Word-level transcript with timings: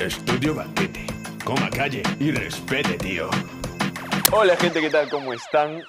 Estudio 0.00 0.54
Banquete. 0.54 1.06
Coma 1.42 1.70
calle 1.70 2.02
y 2.20 2.30
respete, 2.30 2.98
tío. 2.98 3.30
Hola 4.30 4.54
gente, 4.56 4.82
¿qué 4.82 4.90
tal? 4.90 5.08
¿Cómo 5.08 5.32
están? 5.32 5.82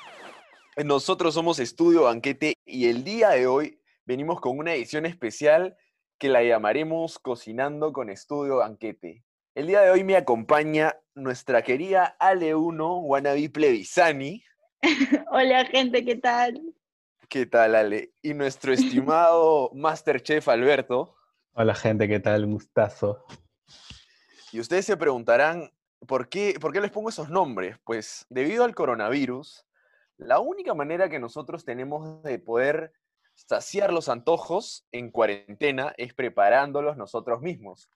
Nosotros 0.78 1.34
somos 1.34 1.60
Estudio 1.60 2.04
Banquete 2.04 2.54
y 2.66 2.88
el 2.88 3.04
día 3.04 3.32
de 3.32 3.48
hoy 3.48 3.82
venimos 4.06 4.40
con 4.40 4.58
una 4.58 4.74
edición 4.74 5.06
especial 5.06 5.76
que 6.18 6.30
la 6.30 6.42
llamaremos 6.42 7.20
Cocinando 7.20 7.92
con 7.92 8.10
Estudio 8.10 8.58
Banquete. 8.58 9.26
El 9.56 9.68
día 9.68 9.82
de 9.82 9.90
hoy 9.90 10.06
me 10.06 10.16
acompaña 10.16 10.96
nuestra 11.14 11.62
querida 11.62 12.16
Ale1, 12.22 13.02
Wannabe 13.04 13.50
Plebisani. 13.50 14.42
Hola 15.32 15.66
gente, 15.66 16.06
¿qué 16.06 16.16
tal? 16.16 16.62
¿Qué 17.28 17.46
tal, 17.46 17.76
Ale? 17.76 18.14
Y 18.22 18.34
nuestro 18.34 18.72
estimado 18.72 19.70
Masterchef 19.76 20.48
Alberto. 20.48 21.18
Hola 21.52 21.76
gente, 21.76 22.08
¿qué 22.08 22.22
tal? 22.22 22.46
Gustazo. 22.46 23.26
Y 24.52 24.60
ustedes 24.60 24.86
se 24.86 24.98
preguntarán, 24.98 25.72
¿por 26.08 26.30
qué, 26.30 26.56
¿por 26.60 26.72
qué 26.72 26.82
les 26.82 26.92
pongo 26.92 27.10
esos 27.10 27.30
nombres? 27.30 27.78
Pues 27.84 28.26
debido 28.30 28.64
al 28.64 28.76
coronavirus, 28.76 29.66
la 30.18 30.40
única 30.40 30.74
manera 30.74 31.10
que 31.10 31.20
nosotros 31.20 31.66
tenemos 31.66 32.24
de 32.24 32.40
poder 32.40 32.94
saciar 33.36 33.94
los 33.94 34.10
antojos 34.10 34.86
en 34.92 35.12
cuarentena 35.12 35.94
es 35.98 36.14
preparándolos 36.14 36.98
nosotros 36.98 37.42
mismos. 37.42 37.90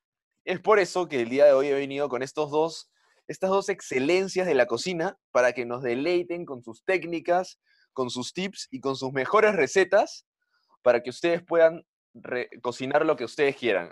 Es 0.46 0.60
por 0.60 0.80
eso 0.80 1.08
que 1.08 1.22
el 1.22 1.30
día 1.30 1.46
de 1.46 1.54
hoy 1.54 1.68
he 1.68 1.74
venido 1.74 2.10
con 2.10 2.22
estos 2.22 2.52
dos, 2.52 2.92
estas 3.28 3.50
dos 3.50 3.70
excelencias 3.70 4.46
de 4.46 4.56
la 4.56 4.66
cocina 4.66 5.18
para 5.32 5.54
que 5.54 5.66
nos 5.66 5.82
deleiten 5.82 6.46
con 6.46 6.64
sus 6.64 6.84
técnicas, 6.84 7.60
con 7.94 8.10
sus 8.10 8.34
tips 8.34 8.68
y 8.72 8.80
con 8.82 8.96
sus 8.96 9.14
mejores 9.14 9.56
recetas 9.56 10.28
para 10.82 11.02
que 11.02 11.10
ustedes 11.10 11.44
puedan 11.44 11.86
cocinar 12.62 13.06
lo 13.06 13.16
que 13.16 13.26
ustedes 13.26 13.56
quieran. 13.56 13.92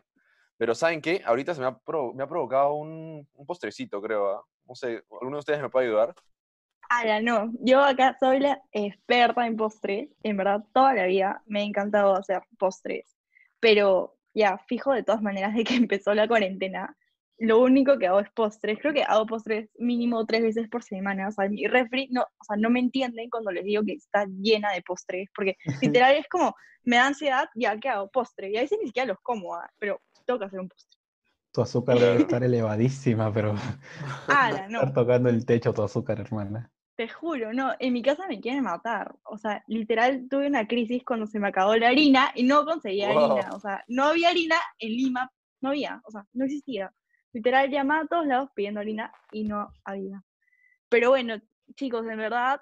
Pero 0.60 0.76
¿saben 0.76 1.02
qué? 1.02 1.22
Ahorita 1.26 1.56
se 1.56 1.62
me 1.62 1.68
ha, 1.68 1.80
me 2.14 2.22
ha 2.22 2.28
provocado 2.28 2.74
un, 2.74 3.26
un 3.34 3.46
postrecito, 3.46 4.02
creo. 4.02 4.30
¿ah? 4.30 4.44
No 4.68 4.76
sé, 4.76 5.02
¿alguno 5.10 5.38
de 5.38 5.40
ustedes 5.40 5.62
me 5.62 5.70
puede 5.70 5.88
ayudar? 5.88 6.14
Ah, 6.90 7.22
no. 7.22 7.50
Yo 7.62 7.82
acá 7.82 8.18
soy 8.20 8.42
la 8.42 8.62
experta 8.74 9.48
en 9.48 9.56
postres. 9.56 10.10
En 10.22 10.36
verdad, 10.36 10.62
toda 10.74 10.94
la 10.94 11.06
vida 11.06 11.42
me 11.46 11.62
ha 11.62 11.64
encantado 11.64 12.14
hacer 12.14 12.42
postres. 12.58 13.18
Pero 13.62 14.18
ya, 14.34 14.58
fijo 14.68 14.92
de 14.92 15.04
todas 15.04 15.22
maneras 15.22 15.56
de 15.56 15.64
que 15.64 15.76
empezó 15.76 16.14
la 16.14 16.28
cuarentena, 16.28 16.94
lo 17.38 17.62
único 17.62 17.98
que 17.98 18.08
hago 18.08 18.20
es 18.20 18.30
postres. 18.32 18.80
Creo 18.80 18.94
que 18.94 19.04
hago 19.04 19.28
postres 19.28 19.70
mínimo 19.78 20.26
tres 20.26 20.42
veces 20.42 20.68
por 20.68 20.84
semana. 20.84 21.30
O 21.30 21.32
sea, 21.32 21.48
mi 21.48 21.68
refri, 21.68 22.10
no, 22.12 22.24
o 22.24 22.44
sea, 22.44 22.58
no 22.58 22.70
me 22.70 22.82
entienden 22.82 23.30
cuando 23.30 23.52
les 23.52 23.64
digo 23.64 23.82
que 23.86 23.94
está 23.94 24.26
llena 24.26 24.74
de 24.74 24.82
postres, 24.82 25.30
porque 25.34 25.56
literal 26.04 26.16
es 26.18 26.28
como, 26.28 26.54
me 26.84 26.98
da 26.98 27.08
ansiedad, 27.08 27.48
ya, 27.56 27.78
¿qué 27.80 27.88
hago? 27.88 28.10
Postre. 28.10 28.52
Y 28.52 28.58
a 28.58 28.62
veces 28.62 28.78
ni 28.82 28.88
siquiera 28.88 29.08
los 29.08 29.20
como, 29.22 29.56
¿ah? 29.56 29.70
pero 29.80 30.02
tengo 30.30 30.40
que 30.40 30.46
hacer 30.46 30.60
un 30.60 30.70
postre. 30.70 31.00
Tu 31.52 31.62
azúcar 31.62 31.98
debe 31.98 32.22
estar 32.22 32.44
elevadísima, 32.44 33.34
pero. 33.34 33.56
Ah, 34.28 34.52
no. 34.70 34.80
Estar 34.80 34.94
tocando 34.94 35.30
el 35.30 35.44
techo 35.46 35.74
tu 35.74 35.82
azúcar, 35.82 36.20
hermana. 36.20 36.72
Te 36.96 37.08
juro, 37.08 37.54
no, 37.54 37.74
en 37.80 37.94
mi 37.94 38.04
casa 38.04 38.28
me 38.28 38.40
quieren 38.40 38.64
matar. 38.64 39.16
O 39.24 39.38
sea, 39.38 39.64
literal 39.68 40.28
tuve 40.30 40.48
una 40.48 40.68
crisis 40.68 41.04
cuando 41.04 41.26
se 41.26 41.40
me 41.40 41.48
acabó 41.48 41.76
la 41.78 41.88
harina 41.88 42.32
y 42.36 42.44
no 42.44 42.66
conseguía 42.66 43.10
harina. 43.10 43.50
O 43.54 43.60
sea, 43.60 43.84
no 43.88 44.04
había 44.04 44.30
harina 44.30 44.58
en 44.80 44.90
Lima, 44.92 45.32
no 45.62 45.70
había, 45.70 46.02
o 46.06 46.12
sea, 46.12 46.28
no 46.34 46.46
existía. 46.46 46.94
Literal 47.32 47.70
llamaba 47.70 48.02
a 48.02 48.08
todos 48.08 48.28
lados 48.28 48.50
pidiendo 48.54 48.82
harina 48.82 49.12
y 49.32 49.46
no 49.46 49.72
había. 49.86 50.22
Pero 50.90 51.10
bueno, 51.10 51.40
chicos, 51.76 52.06
en 52.06 52.18
verdad, 52.18 52.62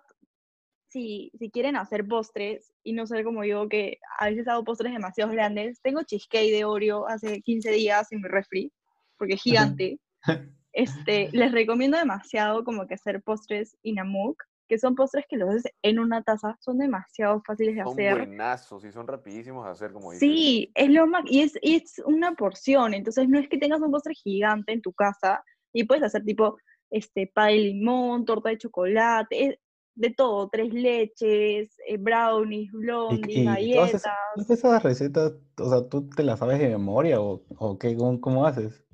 si, 0.89 1.31
si 1.37 1.49
quieren 1.49 1.75
hacer 1.75 2.07
postres 2.07 2.73
y 2.83 2.93
no 2.93 3.05
ser 3.07 3.23
como 3.23 3.43
yo, 3.43 3.67
que 3.67 3.99
a 4.19 4.29
veces 4.29 4.47
hago 4.47 4.63
postres 4.63 4.93
demasiado 4.93 5.31
grandes, 5.31 5.81
tengo 5.81 6.03
cheesecake 6.03 6.51
de 6.51 6.65
Oreo 6.65 7.07
hace 7.07 7.41
15 7.41 7.71
días 7.71 8.11
en 8.11 8.21
mi 8.21 8.27
refri, 8.27 8.71
porque 9.17 9.35
es 9.35 9.41
gigante. 9.41 9.99
este, 10.73 11.29
les 11.31 11.51
recomiendo 11.51 11.97
demasiado 11.97 12.63
como 12.63 12.87
que 12.87 12.95
hacer 12.95 13.21
postres 13.21 13.77
inamuk, 13.83 14.41
que 14.67 14.77
son 14.77 14.95
postres 14.95 15.25
que 15.29 15.37
los 15.37 15.49
haces 15.49 15.71
en 15.81 15.99
una 15.99 16.21
taza, 16.23 16.57
son 16.59 16.77
demasiado 16.77 17.41
fáciles 17.45 17.75
de 17.75 17.81
hacer. 17.81 18.17
Son 18.17 18.27
buenazos 18.27 18.83
y 18.83 18.91
son 18.91 19.07
rapidísimos 19.07 19.65
de 19.65 19.71
hacer, 19.71 19.91
como 19.91 20.11
dices. 20.11 20.27
Sí, 20.27 20.71
es 20.75 20.89
lo 20.89 21.07
más, 21.07 21.23
y 21.25 21.41
es, 21.41 21.57
y 21.61 21.75
es 21.75 22.01
una 22.05 22.33
porción, 22.33 22.93
entonces 22.93 23.29
no 23.29 23.39
es 23.39 23.47
que 23.47 23.57
tengas 23.57 23.81
un 23.81 23.91
postre 23.91 24.13
gigante 24.13 24.73
en 24.73 24.81
tu 24.81 24.93
casa 24.93 25.43
y 25.73 25.85
puedes 25.85 26.03
hacer 26.03 26.23
tipo 26.23 26.57
este, 26.89 27.31
pie 27.33 27.45
de 27.45 27.57
limón, 27.57 28.25
torta 28.25 28.49
de 28.49 28.57
chocolate, 28.57 29.59
de 29.97 30.11
todo, 30.11 30.47
tres 30.49 30.71
leches, 30.73 31.75
eh, 31.87 31.97
brownies, 31.97 32.71
blondies, 32.71 33.45
galletas. 33.45 34.03
Todas 34.35 34.49
esas, 34.51 34.83
recetas, 34.83 35.33
o 35.59 35.69
sea, 35.69 35.89
¿tú 35.89 36.07
te 36.09 36.23
las 36.23 36.39
sabes 36.39 36.59
de 36.59 36.69
memoria 36.69 37.19
o, 37.19 37.43
o 37.57 37.79
qué, 37.79 37.97
cómo, 37.97 38.45
haces? 38.45 38.85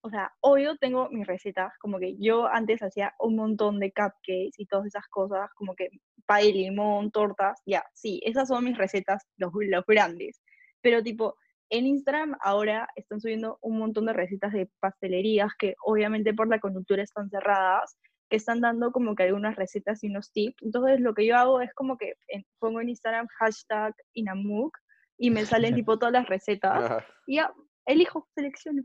O 0.00 0.10
sea, 0.10 0.32
obvio 0.40 0.76
tengo 0.76 1.08
mis 1.10 1.26
recetas, 1.26 1.72
como 1.80 1.98
que 1.98 2.16
yo 2.18 2.48
antes 2.48 2.82
hacía 2.82 3.14
un 3.20 3.36
montón 3.36 3.78
de 3.78 3.92
cupcakes 3.92 4.54
y 4.56 4.66
todas 4.66 4.86
esas 4.86 5.06
cosas, 5.08 5.48
como 5.54 5.74
que 5.74 5.88
pay, 6.26 6.52
limón, 6.52 7.12
tortas, 7.12 7.60
ya, 7.64 7.84
sí, 7.94 8.20
esas 8.24 8.48
son 8.48 8.64
mis 8.64 8.76
recetas, 8.76 9.24
los, 9.36 9.52
los 9.54 9.84
grandes. 9.86 10.42
Pero 10.80 11.02
tipo, 11.02 11.36
en 11.70 11.86
Instagram 11.86 12.36
ahora 12.40 12.88
están 12.96 13.20
subiendo 13.20 13.58
un 13.62 13.78
montón 13.78 14.06
de 14.06 14.14
recetas 14.14 14.52
de 14.52 14.68
pastelerías 14.80 15.52
que 15.56 15.76
obviamente 15.84 16.34
por 16.34 16.48
la 16.48 16.58
coyuntura 16.58 17.04
están 17.04 17.30
cerradas, 17.30 17.96
que 18.28 18.36
están 18.36 18.60
dando 18.60 18.92
como 18.92 19.14
que 19.14 19.24
algunas 19.24 19.56
recetas 19.56 20.02
y 20.04 20.08
unos 20.08 20.32
tips. 20.32 20.62
Entonces 20.62 21.00
lo 21.00 21.14
que 21.14 21.26
yo 21.26 21.36
hago 21.36 21.60
es 21.60 21.72
como 21.74 21.96
que 21.96 22.14
pongo 22.58 22.80
en 22.80 22.90
Instagram 22.90 23.26
hashtag 23.38 23.94
Inamuk 24.14 24.76
y 25.16 25.30
me 25.30 25.44
salen 25.44 25.74
tipo 25.74 25.98
todas 25.98 26.12
las 26.12 26.28
recetas. 26.28 27.04
Y 27.26 27.36
ya 27.36 27.52
elijo, 27.86 28.28
selecciono. 28.34 28.82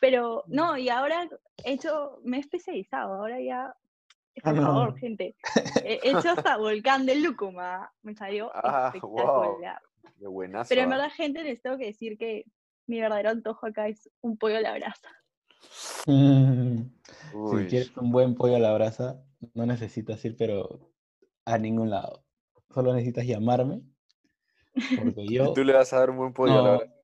Pero 0.00 0.44
no, 0.46 0.76
y 0.76 0.88
ahora 0.88 1.28
he 1.64 1.72
hecho, 1.72 2.20
me 2.22 2.36
he 2.36 2.40
especializado, 2.40 3.14
ahora 3.14 3.40
ya, 3.40 3.74
por 4.44 4.56
ah, 4.56 4.62
favor, 4.62 4.98
gente, 4.98 5.34
he 5.84 5.98
hecho 6.04 6.30
hasta 6.30 6.56
Volcán 6.58 7.04
de 7.04 7.16
Lúcuma, 7.16 7.90
me 8.02 8.14
salió 8.14 8.52
ah, 8.54 8.92
espectacular. 8.94 9.80
Pero 10.68 10.82
en 10.82 10.90
verdad, 10.90 11.10
gente, 11.10 11.42
les 11.42 11.60
tengo 11.60 11.78
que 11.78 11.86
decir 11.86 12.16
que 12.16 12.44
mi 12.86 13.00
verdadero 13.00 13.30
antojo 13.30 13.66
acá 13.66 13.88
es 13.88 14.08
un 14.20 14.36
pollo 14.38 14.58
a 14.58 14.60
la 14.60 14.74
brasa. 14.74 15.08
Mm. 16.06 16.82
Si 17.50 17.66
quieres 17.66 17.96
un 17.96 18.10
buen 18.10 18.34
pollo 18.34 18.56
a 18.56 18.58
la 18.58 18.72
brasa, 18.74 19.22
no 19.54 19.66
necesitas 19.66 20.24
ir, 20.24 20.36
pero 20.36 20.92
a 21.44 21.58
ningún 21.58 21.90
lado. 21.90 22.24
Solo 22.72 22.92
necesitas 22.94 23.26
llamarme. 23.26 23.82
Porque 24.98 25.26
yo. 25.30 25.52
Tú 25.52 25.64
le 25.64 25.72
vas 25.72 25.92
a 25.92 26.00
dar 26.00 26.10
un 26.10 26.16
buen 26.16 26.32
pollo 26.32 26.58
a 26.58 26.62
la 26.62 26.76
brasa. 26.76 26.94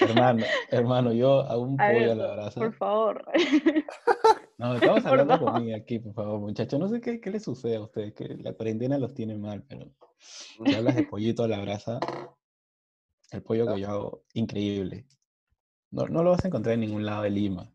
Hermano, 0.00 0.44
hermano, 0.70 1.12
yo 1.12 1.40
a 1.40 1.56
un 1.56 1.76
pollo 1.76 2.12
a 2.12 2.14
la 2.14 2.32
brasa. 2.34 2.60
Por 2.60 2.74
favor. 2.74 3.24
No, 4.56 4.74
estamos 4.74 5.04
hablando 5.06 5.38
conmigo 5.38 5.76
aquí, 5.76 5.98
por 5.98 6.14
favor, 6.14 6.40
muchachos. 6.40 6.78
No 6.78 6.88
sé 6.88 7.00
qué, 7.00 7.20
qué 7.20 7.30
les 7.30 7.42
sucede 7.42 7.76
a 7.76 7.80
ustedes, 7.82 8.14
que 8.14 8.36
la 8.36 8.52
cuarentena 8.52 8.98
los 8.98 9.14
tiene 9.14 9.36
mal, 9.36 9.64
pero 9.68 9.90
si 10.18 10.74
hablas 10.74 10.96
de 10.96 11.02
pollito 11.04 11.44
a 11.44 11.48
la 11.48 11.60
brasa, 11.60 11.98
el 13.30 13.42
pollo 13.42 13.66
que 13.74 13.80
yo 13.80 13.88
hago, 13.88 14.24
increíble. 14.34 15.06
No, 15.90 16.06
no 16.06 16.22
lo 16.22 16.30
vas 16.30 16.44
a 16.44 16.48
encontrar 16.48 16.74
en 16.74 16.80
ningún 16.80 17.04
lado 17.04 17.22
de 17.22 17.30
Lima. 17.30 17.73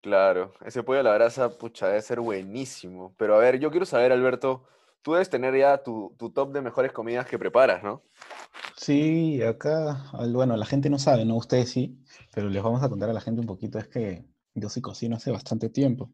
Claro, 0.00 0.54
ese 0.64 0.82
pollo 0.82 1.00
a 1.00 1.02
la 1.02 1.14
brasa, 1.14 1.50
pucha, 1.50 1.88
debe 1.88 2.02
ser 2.02 2.20
buenísimo. 2.20 3.14
Pero 3.16 3.34
a 3.34 3.38
ver, 3.38 3.58
yo 3.58 3.70
quiero 3.70 3.84
saber, 3.84 4.12
Alberto, 4.12 4.64
tú 5.02 5.12
debes 5.12 5.28
tener 5.28 5.56
ya 5.56 5.82
tu, 5.82 6.14
top 6.32 6.52
de 6.52 6.60
mejores 6.60 6.92
comidas 6.92 7.26
que 7.26 7.38
preparas, 7.38 7.82
¿no? 7.82 8.02
Sí, 8.76 9.42
acá, 9.42 10.04
bueno, 10.32 10.56
la 10.56 10.66
gente 10.66 10.88
no 10.88 10.98
sabe, 10.98 11.24
¿no? 11.24 11.36
Ustedes 11.36 11.70
sí, 11.70 11.98
pero 12.32 12.48
les 12.48 12.62
vamos 12.62 12.82
a 12.82 12.88
contar 12.88 13.10
a 13.10 13.12
la 13.12 13.20
gente 13.20 13.40
un 13.40 13.46
poquito, 13.46 13.78
es 13.78 13.88
que 13.88 14.24
yo 14.54 14.68
sí 14.68 14.80
cocino 14.80 15.16
hace 15.16 15.32
bastante 15.32 15.68
tiempo. 15.68 16.12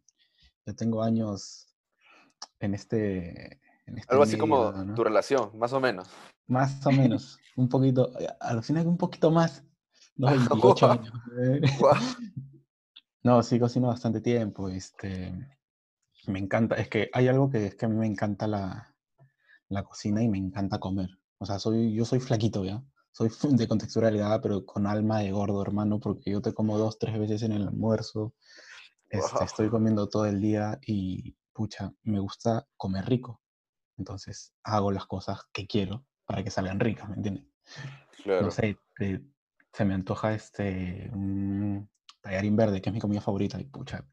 Yo 0.65 0.75
tengo 0.75 1.03
años 1.03 1.77
en 2.61 2.73
este... 2.73 3.61
este 3.85 4.03
Algo 4.09 4.23
así 4.23 4.39
como 4.39 4.73
tu 4.95 5.05
relación, 5.05 5.51
más 5.59 5.75
o 5.75 5.81
menos. 5.81 6.09
Más 6.47 6.87
o 6.87 6.91
menos, 6.91 7.39
un 7.57 7.69
poquito, 7.69 8.13
alucina 8.41 8.81
que 8.81 8.89
un 8.89 8.97
poquito 8.97 9.31
más, 9.31 9.63
no, 10.17 10.29
28 10.29 10.91
años. 10.91 11.13
No, 13.25 13.43
sí 13.43 13.59
cocino 13.59 13.89
bastante 13.89 14.21
tiempo. 14.21 14.69
Este, 14.69 15.33
me 16.27 16.39
encanta, 16.39 16.77
es 16.77 16.89
que 16.89 17.11
hay 17.13 17.27
algo 17.27 17.51
que 17.51 17.67
es 17.67 17.75
que 17.75 17.87
a 17.87 17.89
mí 17.89 17.97
me 17.97 18.07
encanta 18.07 18.47
la, 18.47 18.95
la 19.69 19.83
cocina 19.83 20.23
y 20.23 20.29
me 20.29 20.39
encanta 20.39 20.79
comer. 20.79 21.09
O 21.39 21.47
sea, 21.47 21.59
soy, 21.59 21.95
yo 21.95 22.05
soy 22.05 22.21
flaquito, 22.21 22.65
¿ya? 22.65 22.85
Soy 23.13 23.31
de 23.59 23.67
contextura 23.67 24.09
delgada, 24.09 24.43
pero 24.43 24.67
con 24.67 24.87
alma 24.87 25.21
de 25.21 25.33
gordo, 25.33 25.63
hermano, 25.63 25.99
porque 26.01 26.31
yo 26.31 26.43
te 26.43 26.53
como 26.53 26.79
dos, 26.79 26.99
tres 26.99 27.19
veces 27.19 27.43
en 27.43 27.53
el 27.53 27.67
almuerzo. 27.67 28.35
Este, 29.09 29.45
estoy 29.45 29.71
comiendo 29.71 30.09
todo 30.09 30.27
el 30.27 30.41
día 30.41 30.79
y, 30.87 31.35
pucha, 31.55 31.95
me 32.03 32.21
gusta 32.21 32.67
comer 32.77 33.07
rico. 33.07 33.41
Entonces, 33.97 34.53
hago 34.65 34.93
las 34.93 35.07
cosas 35.07 35.41
que 35.51 35.67
quiero 35.67 36.05
para 36.27 36.45
que 36.45 36.51
salgan 36.51 36.81
ricas, 36.81 37.09
¿me 37.09 37.17
entiendes? 37.17 37.47
Claro. 38.23 38.43
No 38.43 38.51
sé, 38.51 38.77
se 39.73 39.85
me 39.85 39.95
antoja 39.95 40.35
este, 40.35 41.11
tallarín 42.25 42.57
verde, 42.57 42.81
que 42.81 42.89
es 42.89 42.95
mi 42.95 43.01
comida 43.01 43.21
favorita, 43.21 43.61
y 43.61 43.65
pucha, 43.65 44.05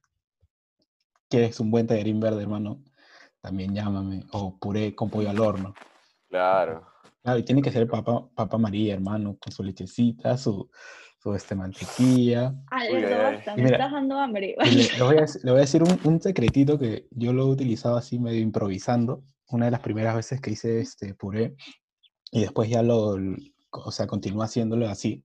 ¿quieres 1.30 1.60
un 1.60 1.72
buen 1.72 1.88
tallarín 1.88 2.20
verde, 2.20 2.42
hermano? 2.42 2.84
También 3.40 3.74
llámame, 3.74 4.26
o 4.34 4.60
puré 4.60 4.94
con 4.94 5.10
pollo 5.10 5.30
al 5.30 5.40
horno. 5.40 5.74
Claro. 6.30 6.86
Claro, 7.24 7.40
y 7.40 7.44
tiene 7.44 7.62
que 7.62 7.72
ser 7.72 7.88
papa, 7.88 8.28
papa 8.36 8.58
María, 8.58 8.94
hermano, 8.94 9.38
con 9.40 9.54
su 9.54 9.64
lechecita, 9.64 10.38
su, 10.38 10.70
su 11.20 11.34
este, 11.34 11.56
mantequilla. 11.56 12.54
Alberto, 12.70 13.16
ay. 13.16 13.36
basta, 13.36 13.56
me 13.56 13.64
mira, 13.64 13.78
estás 13.78 13.92
dando 13.92 14.18
hambre. 14.18 14.56
Le, 14.60 14.98
le 14.98 15.04
voy 15.04 15.18
a, 15.18 15.26
le 15.44 15.52
voy 15.52 15.58
a 15.60 15.62
decir 15.62 15.84
un, 15.84 16.00
un 16.04 16.22
secretito 16.22 16.78
que 16.78 17.08
yo 17.12 17.32
lo 17.32 17.44
he 17.44 17.52
utilizado 17.52 17.96
así 17.96 18.20
medio 18.20 18.42
improvisando. 18.42 19.24
Una 19.50 19.66
de 19.66 19.72
las 19.72 19.82
primeras 19.82 20.16
veces 20.16 20.42
que 20.42 20.52
hice 20.52 20.80
este 20.80 21.14
puré 21.14 21.56
y 22.32 22.42
después 22.42 22.70
ya 22.70 22.82
lo, 22.82 23.18
o 23.72 23.92
sea, 23.92 24.08
continúa 24.08 24.46
haciéndolo 24.46 24.88
así. 24.90 25.24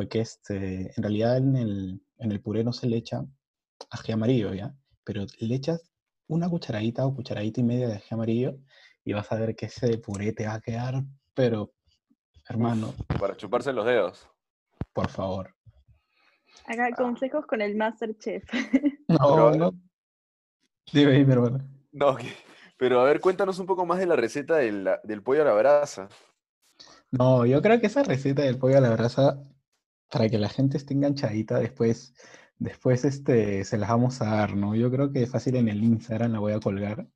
Fue 0.00 0.08
que 0.08 0.20
este, 0.20 0.94
en 0.96 1.02
realidad 1.02 1.36
en 1.36 1.56
el, 1.56 2.02
en 2.16 2.32
el 2.32 2.40
puré 2.40 2.64
no 2.64 2.72
se 2.72 2.86
le 2.86 2.96
echa 2.96 3.22
ají 3.90 4.12
amarillo, 4.12 4.54
¿ya? 4.54 4.74
Pero 5.04 5.26
le 5.40 5.54
echas 5.54 5.92
una 6.26 6.48
cucharadita 6.48 7.04
o 7.04 7.14
cucharadita 7.14 7.60
y 7.60 7.64
media 7.64 7.86
de 7.86 7.96
ají 7.96 8.06
amarillo 8.12 8.56
y 9.04 9.12
vas 9.12 9.30
a 9.30 9.34
ver 9.34 9.54
que 9.54 9.66
ese 9.66 9.98
puré 9.98 10.32
te 10.32 10.46
va 10.46 10.54
a 10.54 10.60
quedar, 10.62 11.02
pero 11.34 11.74
hermano, 12.48 12.94
Para 13.18 13.36
chuparse 13.36 13.74
los 13.74 13.84
dedos. 13.84 14.26
por 14.94 15.10
favor. 15.10 15.54
Acá 16.64 16.92
consejos 16.96 17.44
con 17.44 17.60
el 17.60 17.76
Masterchef. 17.76 18.44
No, 19.06 19.18
Pero- 19.18 19.54
no. 19.54 19.72
Dime, 20.94 21.12
dime, 21.12 21.34
hermano. 21.34 21.58
No, 21.92 22.16
que- 22.16 22.32
pero 22.78 23.00
a 23.00 23.04
ver, 23.04 23.20
cuéntanos 23.20 23.58
un 23.58 23.66
poco 23.66 23.84
más 23.84 23.98
de 23.98 24.06
la 24.06 24.16
receta 24.16 24.56
del, 24.56 24.88
del 25.04 25.22
pollo 25.22 25.42
a 25.42 25.44
la 25.44 25.52
brasa. 25.52 26.08
No, 27.10 27.44
yo 27.44 27.60
creo 27.60 27.78
que 27.82 27.88
esa 27.88 28.02
receta 28.02 28.40
del 28.40 28.56
pollo 28.56 28.78
a 28.78 28.80
la 28.80 28.88
brasa, 28.96 29.38
para 30.10 30.28
que 30.28 30.38
la 30.38 30.48
gente 30.48 30.76
esté 30.76 30.94
enganchadita, 30.94 31.58
después, 31.58 32.14
después 32.58 33.04
este, 33.04 33.64
se 33.64 33.78
las 33.78 33.88
vamos 33.90 34.20
a 34.20 34.26
dar, 34.26 34.56
¿no? 34.56 34.74
Yo 34.74 34.90
creo 34.90 35.12
que 35.12 35.26
fácil 35.26 35.56
en 35.56 35.68
el 35.68 35.82
Instagram 35.82 36.32
la 36.32 36.38
voy 36.40 36.52
a 36.52 36.60
colgar. 36.60 37.06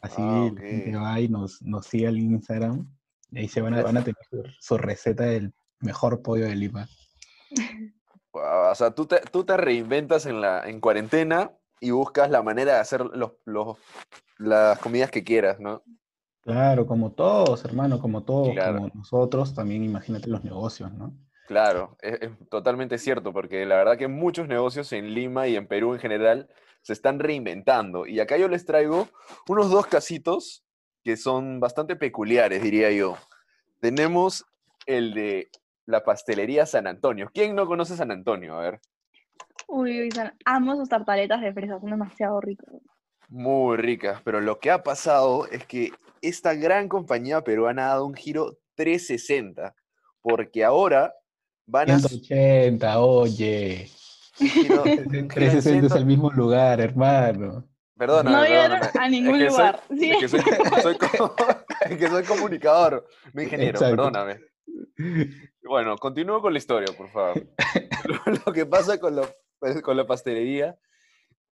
Así 0.00 0.16
Ah, 0.18 0.50
la 0.54 0.60
gente 0.60 0.96
ok. 0.96 1.02
va 1.02 1.20
y 1.20 1.28
nos, 1.28 1.60
nos 1.62 1.86
sigue 1.86 2.06
al 2.08 2.16
Instagram. 2.18 2.90
Y 3.30 3.40
ahí 3.40 3.48
se 3.48 3.60
van 3.60 3.74
a, 3.74 3.82
van 3.82 3.98
a 3.98 4.02
tener 4.02 4.16
su, 4.58 4.78
receta 4.78 5.24
del 5.24 5.52
mejor 5.80 6.22
pollo 6.22 6.46
de 6.46 6.56
Lima. 6.56 6.88
O 8.32 8.74
sea, 8.76 8.92
tú 8.92 9.06
te, 9.06 9.20
tú 9.32 9.42
te 9.42 9.56
reinventas 9.56 10.24
en, 10.24 10.40
la, 10.40 10.62
en 10.68 10.78
cuarentena 10.80 11.50
y 11.80 11.90
buscas 11.90 12.30
la 12.30 12.42
manera 12.42 12.74
de 12.74 12.78
hacer 12.78 13.04
los, 13.04 13.32
los- 13.44 13.76
las 14.38 14.78
comidas 14.78 15.10
que 15.10 15.24
quieras, 15.24 15.58
¿no? 15.58 15.82
Claro, 16.40 16.86
como 16.86 17.10
todos, 17.10 17.64
hermano, 17.64 17.98
como 17.98 18.22
todos, 18.22 18.52
Claro. 18.54 18.76
como 18.76 18.88
nosotros, 18.94 19.52
también 19.52 19.82
imagínate 19.82 20.28
los 20.30 20.44
negocios, 20.44 20.92
¿no? 20.94 21.12
Claro, 21.50 21.96
es, 22.00 22.16
es 22.22 22.30
totalmente 22.48 22.96
cierto, 22.96 23.32
porque 23.32 23.66
la 23.66 23.74
verdad 23.74 23.98
que 23.98 24.06
muchos 24.06 24.46
negocios 24.46 24.92
en 24.92 25.14
Lima 25.14 25.48
y 25.48 25.56
en 25.56 25.66
Perú 25.66 25.94
en 25.94 25.98
general 25.98 26.48
se 26.80 26.92
están 26.92 27.18
reinventando. 27.18 28.06
Y 28.06 28.20
acá 28.20 28.36
yo 28.36 28.46
les 28.46 28.64
traigo 28.64 29.08
unos 29.48 29.68
dos 29.68 29.88
casitos 29.88 30.62
que 31.02 31.16
son 31.16 31.58
bastante 31.58 31.96
peculiares, 31.96 32.62
diría 32.62 32.92
yo. 32.92 33.16
Tenemos 33.80 34.44
el 34.86 35.12
de 35.12 35.50
la 35.86 36.04
pastelería 36.04 36.66
San 36.66 36.86
Antonio. 36.86 37.28
¿Quién 37.34 37.56
no 37.56 37.66
conoce 37.66 37.96
San 37.96 38.12
Antonio? 38.12 38.54
A 38.56 38.60
ver. 38.60 38.80
Uy, 39.66 40.08
San- 40.12 40.32
amo 40.44 40.76
sus 40.76 40.88
tartaletas 40.88 41.40
de 41.40 41.52
fresa, 41.52 41.80
son 41.80 41.90
demasiado 41.90 42.40
ricas. 42.40 42.72
Muy 43.28 43.76
ricas, 43.76 44.22
pero 44.22 44.40
lo 44.40 44.60
que 44.60 44.70
ha 44.70 44.84
pasado 44.84 45.48
es 45.48 45.66
que 45.66 45.90
esta 46.22 46.54
gran 46.54 46.88
compañía 46.88 47.42
peruana 47.42 47.86
ha 47.86 47.94
dado 47.94 48.06
un 48.06 48.14
giro 48.14 48.58
360, 48.76 49.74
porque 50.22 50.62
ahora 50.62 51.12
van 51.70 51.90
a... 51.90 51.96
s- 51.96 52.08
180, 52.08 53.00
oye. 53.00 53.90
un 54.40 54.48
giro- 54.48 54.82
un 54.82 54.88
giro 54.90 55.02
de 55.10 55.22
360 55.24 55.86
es 55.86 55.92
100 55.92 55.98
el 55.98 56.06
mismo 56.06 56.30
lugar, 56.30 56.80
hermano. 56.80 57.66
Perdóname, 57.96 58.36
No 58.36 58.44
llegaron 58.44 58.80
a 58.98 59.08
ningún 59.08 59.36
Es 59.36 59.42
que 59.44 59.50
soy- 59.50 59.58
lugar. 59.58 59.82
Sí. 59.90 60.10
es 60.10 60.18
que 60.18 60.28
soy, 60.28 60.40
soy 60.82 60.96
co- 60.98 61.36
es 61.88 61.96
que 61.98 62.08
soy 62.08 62.24
comunicador, 62.24 63.06
no 63.32 63.42
ingeniero, 63.42 63.72
Exacto. 63.78 63.96
perdóname. 63.96 64.40
Bueno, 65.62 65.96
continúo 65.98 66.40
con 66.40 66.52
la 66.52 66.58
historia, 66.58 66.88
por 66.96 67.08
favor. 67.10 67.46
Lo, 68.04 68.32
lo 68.46 68.52
que 68.52 68.66
pasa 68.66 68.98
con, 68.98 69.16
lo- 69.16 69.28
pues, 69.58 69.80
con 69.82 69.96
la 69.96 70.06
pastelería 70.06 70.76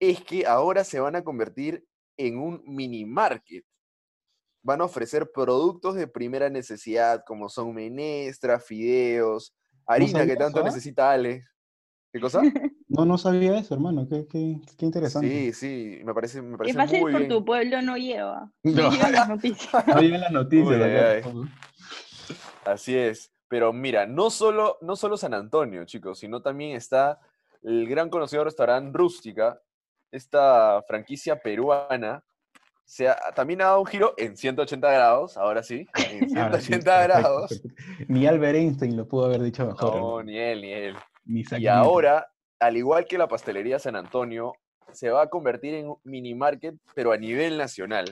es 0.00 0.22
que 0.22 0.46
ahora 0.46 0.82
se 0.84 0.98
van 1.00 1.14
a 1.16 1.22
convertir 1.22 1.84
en 2.16 2.38
un 2.38 2.62
mini 2.66 3.04
market. 3.04 3.64
Van 4.62 4.80
a 4.80 4.84
ofrecer 4.84 5.30
productos 5.32 5.94
de 5.94 6.08
primera 6.08 6.48
necesidad, 6.50 7.22
como 7.26 7.48
son 7.48 7.74
menestras, 7.74 8.64
fideos, 8.64 9.54
harina 9.88 10.26
que 10.26 10.36
tanto 10.36 10.58
eso, 10.58 10.66
necesita 10.66 11.10
Ale. 11.10 11.44
¿Qué 12.12 12.20
cosa? 12.20 12.40
No, 12.90 13.04
no 13.04 13.18
sabía 13.18 13.58
eso, 13.58 13.74
hermano. 13.74 14.08
Qué, 14.08 14.26
qué, 14.26 14.60
qué 14.78 14.86
interesante. 14.86 15.28
Sí, 15.28 15.52
sí, 15.52 16.00
me 16.04 16.14
parece, 16.14 16.40
me 16.40 16.52
Qué 16.52 16.56
parece 16.56 16.78
fácil 16.78 17.00
muy 17.02 17.12
por 17.12 17.20
bien. 17.20 17.30
tu 17.30 17.44
pueblo 17.44 17.82
no 17.82 17.98
lleva. 17.98 18.50
No. 18.62 18.72
No 18.82 18.90
llevan 18.90 19.12
las 19.12 19.28
noticias. 19.28 19.86
No 19.86 20.00
llegan 20.00 20.20
las 20.22 20.32
noticias. 20.32 20.82
Ay, 20.82 21.22
ay. 21.22 21.22
Así 22.64 22.96
es. 22.96 23.30
Pero 23.46 23.74
mira, 23.74 24.06
no 24.06 24.30
solo, 24.30 24.78
no 24.80 24.96
solo 24.96 25.18
San 25.18 25.34
Antonio, 25.34 25.84
chicos, 25.84 26.18
sino 26.18 26.40
también 26.40 26.74
está 26.74 27.20
el 27.62 27.86
gran 27.86 28.08
conocido 28.08 28.42
restaurante 28.42 28.96
Rústica, 28.96 29.60
esta 30.10 30.82
franquicia 30.88 31.36
peruana. 31.38 32.24
Se 32.90 33.06
ha- 33.06 33.18
también 33.34 33.60
ha 33.60 33.66
dado 33.66 33.80
un 33.80 33.86
giro 33.86 34.14
en 34.16 34.34
180 34.34 34.90
grados, 34.90 35.36
ahora 35.36 35.62
sí, 35.62 35.86
en 36.10 36.22
Ahora 36.38 36.58
sí, 36.58 36.68
180 36.68 36.84
perfecto, 36.84 37.20
grados. 37.22 37.62
Ni 38.08 38.26
Albert 38.26 38.56
Einstein 38.56 38.96
lo 38.96 39.06
pudo 39.06 39.26
haber 39.26 39.42
dicho 39.42 39.66
mejor. 39.66 39.94
No, 39.94 40.22
ni 40.22 40.38
él, 40.38 40.62
ni 40.62 40.72
él. 40.72 40.96
Ni 41.26 41.44
Y 41.58 41.66
ahora, 41.66 42.26
al 42.58 42.78
igual 42.78 43.04
que 43.04 43.18
la 43.18 43.28
pastelería 43.28 43.78
San 43.78 43.94
Antonio, 43.94 44.54
se 44.90 45.10
va 45.10 45.20
a 45.20 45.28
convertir 45.28 45.74
en 45.74 45.88
un 45.88 45.96
mini 46.04 46.34
market, 46.34 46.76
pero 46.94 47.12
a 47.12 47.18
nivel 47.18 47.58
nacional. 47.58 48.06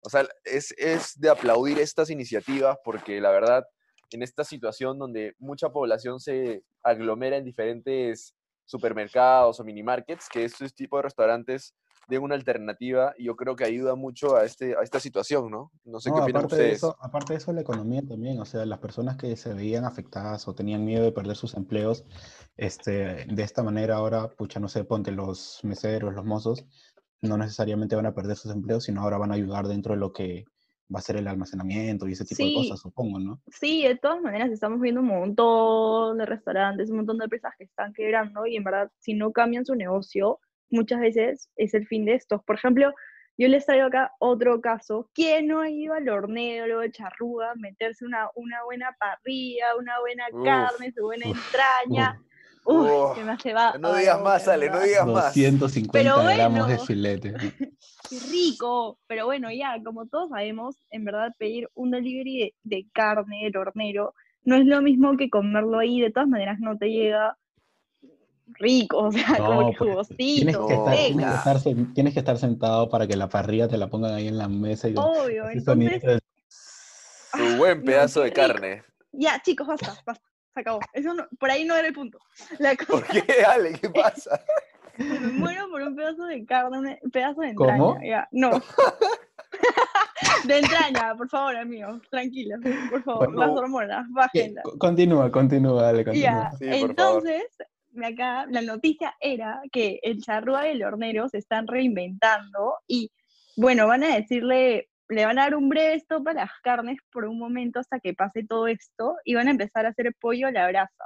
O 0.00 0.08
sea, 0.08 0.26
es, 0.42 0.74
es 0.78 1.20
de 1.20 1.28
aplaudir 1.28 1.78
estas 1.78 2.08
iniciativas 2.08 2.78
porque 2.82 3.20
la 3.20 3.30
verdad, 3.30 3.66
en 4.10 4.22
esta 4.22 4.42
situación 4.42 4.98
donde 4.98 5.34
mucha 5.38 5.68
población 5.68 6.18
se 6.18 6.62
aglomera 6.82 7.36
en 7.36 7.44
diferentes 7.44 8.34
supermercados 8.64 9.60
o 9.60 9.64
mini 9.64 9.82
markets, 9.82 10.28
que 10.32 10.44
estos 10.44 10.74
tipos 10.74 10.98
de 10.98 11.02
restaurantes 11.02 11.74
den 12.08 12.22
una 12.22 12.34
alternativa 12.34 13.14
y 13.18 13.24
yo 13.24 13.36
creo 13.36 13.54
que 13.54 13.64
ayuda 13.64 13.94
mucho 13.94 14.36
a, 14.36 14.44
este, 14.44 14.74
a 14.76 14.82
esta 14.82 14.98
situación, 14.98 15.50
¿no? 15.50 15.72
No 15.84 16.00
sé 16.00 16.10
No, 16.10 16.16
qué 16.16 16.20
opinan 16.22 16.44
aparte 16.44 16.56
de, 16.56 16.62
ustedes. 16.62 16.78
eso, 16.78 16.96
aparte 17.00 17.34
de 17.34 17.38
eso, 17.38 17.52
la 17.52 17.60
economía 17.60 18.02
también, 18.06 18.40
o 18.40 18.44
sea, 18.44 18.64
las 18.66 18.78
personas 18.78 19.16
que 19.16 19.36
se 19.36 19.52
veían 19.54 19.84
afectadas 19.84 20.48
o 20.48 20.54
tenían 20.54 20.84
miedo 20.84 21.04
de 21.04 21.12
perder 21.12 21.36
sus 21.36 21.54
empleos, 21.54 22.04
este, 22.56 23.26
de 23.26 23.42
esta 23.42 23.62
manera 23.62 23.96
ahora, 23.96 24.28
pucha, 24.30 24.58
no 24.58 24.68
sé, 24.68 24.84
ponte 24.84 25.12
los 25.12 25.60
meseros, 25.62 26.14
los 26.14 26.24
mozos, 26.24 26.66
no 27.20 27.36
necesariamente 27.36 27.96
van 27.96 28.06
a 28.06 28.14
perder 28.14 28.36
sus 28.36 28.52
empleos, 28.52 28.84
sino 28.84 29.02
ahora 29.02 29.18
van 29.18 29.32
a 29.32 29.34
ayudar 29.34 29.66
dentro 29.68 29.94
de 29.94 30.00
lo 30.00 30.12
que 30.12 30.44
va 30.94 31.00
a 31.00 31.02
ser 31.02 31.16
el 31.16 31.28
almacenamiento 31.28 32.08
y 32.08 32.12
ese 32.12 32.24
tipo 32.24 32.42
de 32.48 32.54
cosas, 32.54 32.80
supongo, 32.80 33.18
¿no? 33.18 33.42
Sí, 33.48 33.82
de 33.82 33.96
todas 33.96 34.22
maneras 34.22 34.50
estamos 34.50 34.80
viendo 34.80 35.02
un 35.02 35.08
montón 35.08 36.16
de 36.16 36.24
restaurantes, 36.24 36.88
un 36.90 36.96
montón 36.96 37.18
de 37.18 37.24
empresas 37.24 37.52
que 37.58 37.64
están 37.64 37.92
quebrando 37.92 38.46
y 38.46 38.56
en 38.56 38.64
verdad 38.64 38.90
si 38.98 39.12
no 39.12 39.30
cambian 39.32 39.66
su 39.66 39.74
negocio, 39.74 40.40
muchas 40.70 41.00
veces 41.00 41.50
es 41.56 41.74
el 41.74 41.86
fin 41.86 42.04
de 42.04 42.14
estos. 42.14 42.42
Por 42.44 42.56
ejemplo, 42.56 42.92
yo 43.36 43.48
les 43.48 43.66
traigo 43.66 43.86
acá 43.86 44.12
otro 44.18 44.60
caso. 44.60 45.08
¿Quién 45.14 45.46
no 45.46 45.60
ha 45.60 45.70
ido 45.70 45.94
al 45.94 46.08
hornero 46.08 46.80
de 46.80 46.90
charrúa, 46.90 47.54
meterse 47.56 48.04
una, 48.04 48.28
una 48.34 48.64
buena 48.64 48.94
parrilla, 48.98 49.76
una 49.78 50.00
buena 50.00 50.24
Uf, 50.32 50.44
carne, 50.44 50.92
su 50.92 51.02
buena 51.04 51.28
uf, 51.28 51.36
entraña? 51.36 52.20
Uf, 52.64 52.80
Uy, 52.80 52.90
Uf, 52.90 53.14
que 53.14 53.24
me 53.24 53.32
hace 53.32 53.54
va. 53.54 53.78
No 53.78 53.94
digas 53.94 54.20
más, 54.20 54.46
Ale, 54.48 54.68
no 54.68 54.80
digas 54.80 55.06
más. 55.06 55.34
250 55.34 56.34
gramos 56.34 56.68
de 56.68 56.78
filete. 56.78 57.32
Qué 58.10 58.18
rico, 58.30 58.98
pero 59.06 59.26
bueno, 59.26 59.50
ya, 59.52 59.82
como 59.84 60.06
todos 60.06 60.30
sabemos, 60.30 60.76
en 60.90 61.04
verdad 61.04 61.32
pedir 61.38 61.68
un 61.74 61.90
delivery 61.90 62.38
de, 62.38 62.54
de 62.64 62.86
carne 62.92 63.44
del 63.44 63.56
hornero 63.56 64.14
no 64.48 64.56
es 64.56 64.64
lo 64.64 64.80
mismo 64.80 65.16
que 65.16 65.28
comerlo 65.28 65.78
ahí, 65.78 66.00
de 66.00 66.10
todas 66.10 66.28
maneras 66.28 66.58
no 66.58 66.78
te 66.78 66.88
llega 66.88 67.36
rico, 68.54 68.98
o 68.98 69.12
sea, 69.12 69.36
como 69.36 69.62
No, 69.62 69.70
que 69.70 69.76
tienes 70.16 70.56
jugosito, 70.56 70.66
que, 70.66 70.74
estar, 70.74 70.96
tienes, 70.96 71.26
que 71.26 71.34
estar 71.34 71.56
tienes 71.94 72.12
que 72.14 72.18
estar 72.20 72.38
sentado 72.38 72.88
para 72.88 73.06
que 73.06 73.16
la 73.16 73.28
parrilla 73.28 73.68
te 73.68 73.76
la 73.78 73.88
pongan 73.88 74.14
ahí 74.14 74.28
en 74.28 74.38
la 74.38 74.48
mesa 74.48 74.88
y 74.88 74.94
obvio, 74.96 75.48
entonces, 75.50 76.02
de- 76.02 76.18
Tu 77.32 77.38
buen 77.58 77.78
no, 77.80 77.84
pedazo 77.84 78.20
de 78.22 78.32
carne. 78.32 78.82
ya, 79.12 79.40
chicos, 79.42 79.66
basta, 79.66 79.94
basta, 80.06 80.24
se 80.54 80.60
acabó, 80.60 80.80
eso 80.92 81.14
no- 81.14 81.26
por 81.38 81.50
ahí 81.50 81.64
no 81.64 81.76
era 81.76 81.88
el 81.88 81.94
punto, 81.94 82.18
la 82.58 82.74
cosa, 82.76 82.90
¿Por 82.92 83.06
qué, 83.06 83.44
Ale? 83.44 83.72
¿Qué 83.78 83.90
pasa? 83.90 84.42
me 84.98 85.30
muero 85.30 85.68
por 85.70 85.80
un 85.82 85.94
pedazo 85.94 86.24
de 86.24 86.44
carne, 86.44 86.98
un 87.02 87.10
pedazo 87.10 87.40
de 87.42 87.54
¿Cómo? 87.54 87.92
entraña, 87.94 88.08
ya, 88.08 88.28
no, 88.32 88.50
de 90.44 90.58
entraña, 90.58 91.14
por 91.16 91.28
favor, 91.28 91.56
amigos, 91.56 92.00
tranquilos, 92.10 92.60
por 92.90 93.02
favor, 93.04 93.26
Bueno, 93.32 93.46
las 93.46 93.56
hormonas, 93.56 94.06
bájenlas. 94.10 94.64
Co- 94.64 94.78
Continúa, 94.78 95.30
continúa, 95.30 95.82
dale, 95.84 96.04
continúa. 96.04 96.50
Ya, 96.50 96.56
Sí, 96.58 96.64
por 96.80 96.94
favor. 96.94 97.22
entonces, 97.28 97.44
acá 98.04 98.46
la 98.50 98.62
noticia 98.62 99.14
era 99.20 99.60
que 99.72 100.00
el 100.02 100.22
charrúa 100.22 100.62
del 100.62 100.82
hornero 100.82 101.28
se 101.28 101.38
están 101.38 101.66
reinventando 101.66 102.74
y, 102.86 103.10
bueno, 103.56 103.86
van 103.86 104.04
a 104.04 104.14
decirle, 104.14 104.88
le 105.08 105.24
van 105.24 105.38
a 105.38 105.42
dar 105.42 105.54
un 105.54 105.68
breve 105.68 105.94
stop 105.94 106.28
a 106.28 106.34
las 106.34 106.50
carnes 106.62 106.98
por 107.12 107.24
un 107.24 107.38
momento 107.38 107.80
hasta 107.80 108.00
que 108.00 108.14
pase 108.14 108.44
todo 108.44 108.66
esto 108.66 109.16
y 109.24 109.34
van 109.34 109.48
a 109.48 109.52
empezar 109.52 109.86
a 109.86 109.90
hacer 109.90 110.14
pollo 110.20 110.48
a 110.48 110.52
la 110.52 110.68
brasa. 110.68 111.04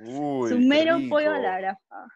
Uy, 0.00 0.50
Su 0.50 0.58
mero 0.60 0.98
pollo 1.08 1.32
a 1.32 1.38
la 1.38 1.58
brasa. 1.58 2.06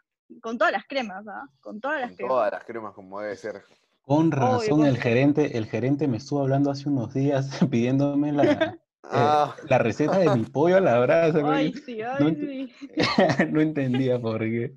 Con 0.40 0.56
todas 0.56 0.72
las 0.72 0.84
cremas, 0.86 1.26
¿ah? 1.28 1.44
Con 1.60 1.80
todas 1.80 2.00
las 2.00 2.10
Con 2.10 2.16
cremas. 2.16 2.30
todas 2.32 2.52
las 2.52 2.64
cremas 2.64 2.94
como 2.94 3.20
debe 3.20 3.36
ser. 3.36 3.62
Con 4.02 4.32
razón, 4.32 4.84
el 4.84 4.98
gerente, 4.98 5.56
el 5.56 5.66
gerente 5.66 6.08
me 6.08 6.16
estuvo 6.16 6.40
hablando 6.40 6.70
hace 6.70 6.88
unos 6.88 7.14
días 7.14 7.48
pidiéndome 7.70 8.32
la, 8.32 8.78
Ah, 9.04 9.56
la 9.68 9.78
receta 9.78 10.18
de 10.18 10.30
mi 10.36 10.44
pollo 10.44 10.76
a 10.76 10.80
la 10.80 10.98
brasa. 11.00 11.40
¿no? 11.40 11.50
Ay, 11.50 11.72
sí, 11.74 11.98
no 11.98 12.08
ay, 12.10 12.24
ent- 12.24 12.70
sí. 12.78 13.50
no 13.52 13.60
entendía 13.60 14.20
por 14.20 14.40
qué. 14.40 14.74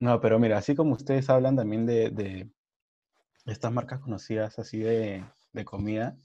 No, 0.00 0.20
pero 0.20 0.38
mira, 0.38 0.58
así 0.58 0.74
como 0.74 0.94
ustedes 0.94 1.28
hablan 1.30 1.56
también 1.56 1.86
de, 1.86 2.10
de 2.10 2.50
estas 3.46 3.72
marcas 3.72 4.00
conocidas 4.00 4.58
así 4.58 4.78
de, 4.78 5.24
de 5.52 5.64
comida, 5.64 6.16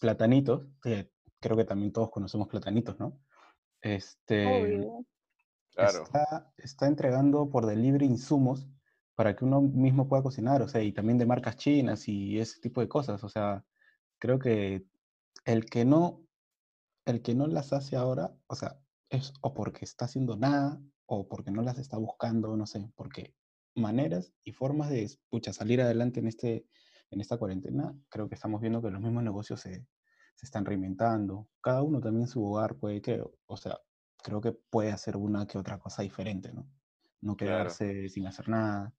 Platanitos, 0.00 0.68
que 0.82 1.10
creo 1.40 1.56
que 1.56 1.64
también 1.64 1.92
todos 1.92 2.10
conocemos 2.10 2.48
Platanitos, 2.48 2.98
¿no? 2.98 3.18
Este, 3.80 4.46
Obvio. 4.46 5.06
claro. 5.74 6.02
está, 6.04 6.52
está 6.56 6.86
entregando 6.86 7.48
por 7.48 7.66
delivery 7.66 8.06
insumos 8.06 8.66
para 9.14 9.36
que 9.36 9.44
uno 9.44 9.60
mismo 9.60 10.08
pueda 10.08 10.22
cocinar, 10.22 10.62
o 10.62 10.68
sea, 10.68 10.82
y 10.82 10.92
también 10.92 11.18
de 11.18 11.26
marcas 11.26 11.56
chinas 11.56 12.08
y 12.08 12.38
ese 12.38 12.60
tipo 12.60 12.80
de 12.80 12.88
cosas. 12.88 13.22
O 13.24 13.28
sea, 13.28 13.64
creo 14.18 14.38
que 14.38 14.84
el 15.44 15.66
que 15.66 15.84
no, 15.84 16.26
el 17.06 17.22
que 17.22 17.34
no 17.34 17.46
las 17.46 17.72
hace 17.72 17.96
ahora, 17.96 18.34
o 18.46 18.54
sea, 18.54 18.78
es 19.10 19.32
o 19.40 19.54
porque 19.54 19.84
está 19.84 20.06
haciendo 20.06 20.36
nada 20.36 20.80
o 21.06 21.28
porque 21.28 21.50
no 21.50 21.62
las 21.62 21.78
está 21.78 21.98
buscando, 21.98 22.56
no 22.56 22.66
sé, 22.66 22.90
porque 22.94 23.34
maneras 23.74 24.32
y 24.44 24.52
formas 24.52 24.90
de 24.90 25.10
pucha, 25.28 25.52
salir 25.52 25.80
adelante 25.80 26.20
en, 26.20 26.28
este, 26.28 26.66
en 27.10 27.20
esta 27.20 27.36
cuarentena, 27.36 27.94
creo 28.08 28.28
que 28.28 28.34
estamos 28.34 28.60
viendo 28.60 28.82
que 28.82 28.90
los 28.90 29.00
mismos 29.00 29.22
negocios 29.22 29.60
se, 29.60 29.86
se 30.34 30.46
están 30.46 30.64
reinventando. 30.64 31.48
Cada 31.60 31.82
uno 31.82 32.00
también 32.00 32.26
su 32.26 32.44
hogar 32.44 32.76
puede 32.76 33.00
que, 33.02 33.22
o 33.46 33.56
sea, 33.56 33.78
creo 34.22 34.40
que 34.40 34.52
puede 34.52 34.92
hacer 34.92 35.16
una 35.16 35.46
que 35.46 35.58
otra 35.58 35.78
cosa 35.78 36.02
diferente, 36.02 36.52
¿no? 36.52 36.66
No 37.20 37.36
Claro. 37.36 37.54
quedarse 37.54 38.08
sin 38.08 38.26
hacer 38.26 38.48
nada. 38.48 38.94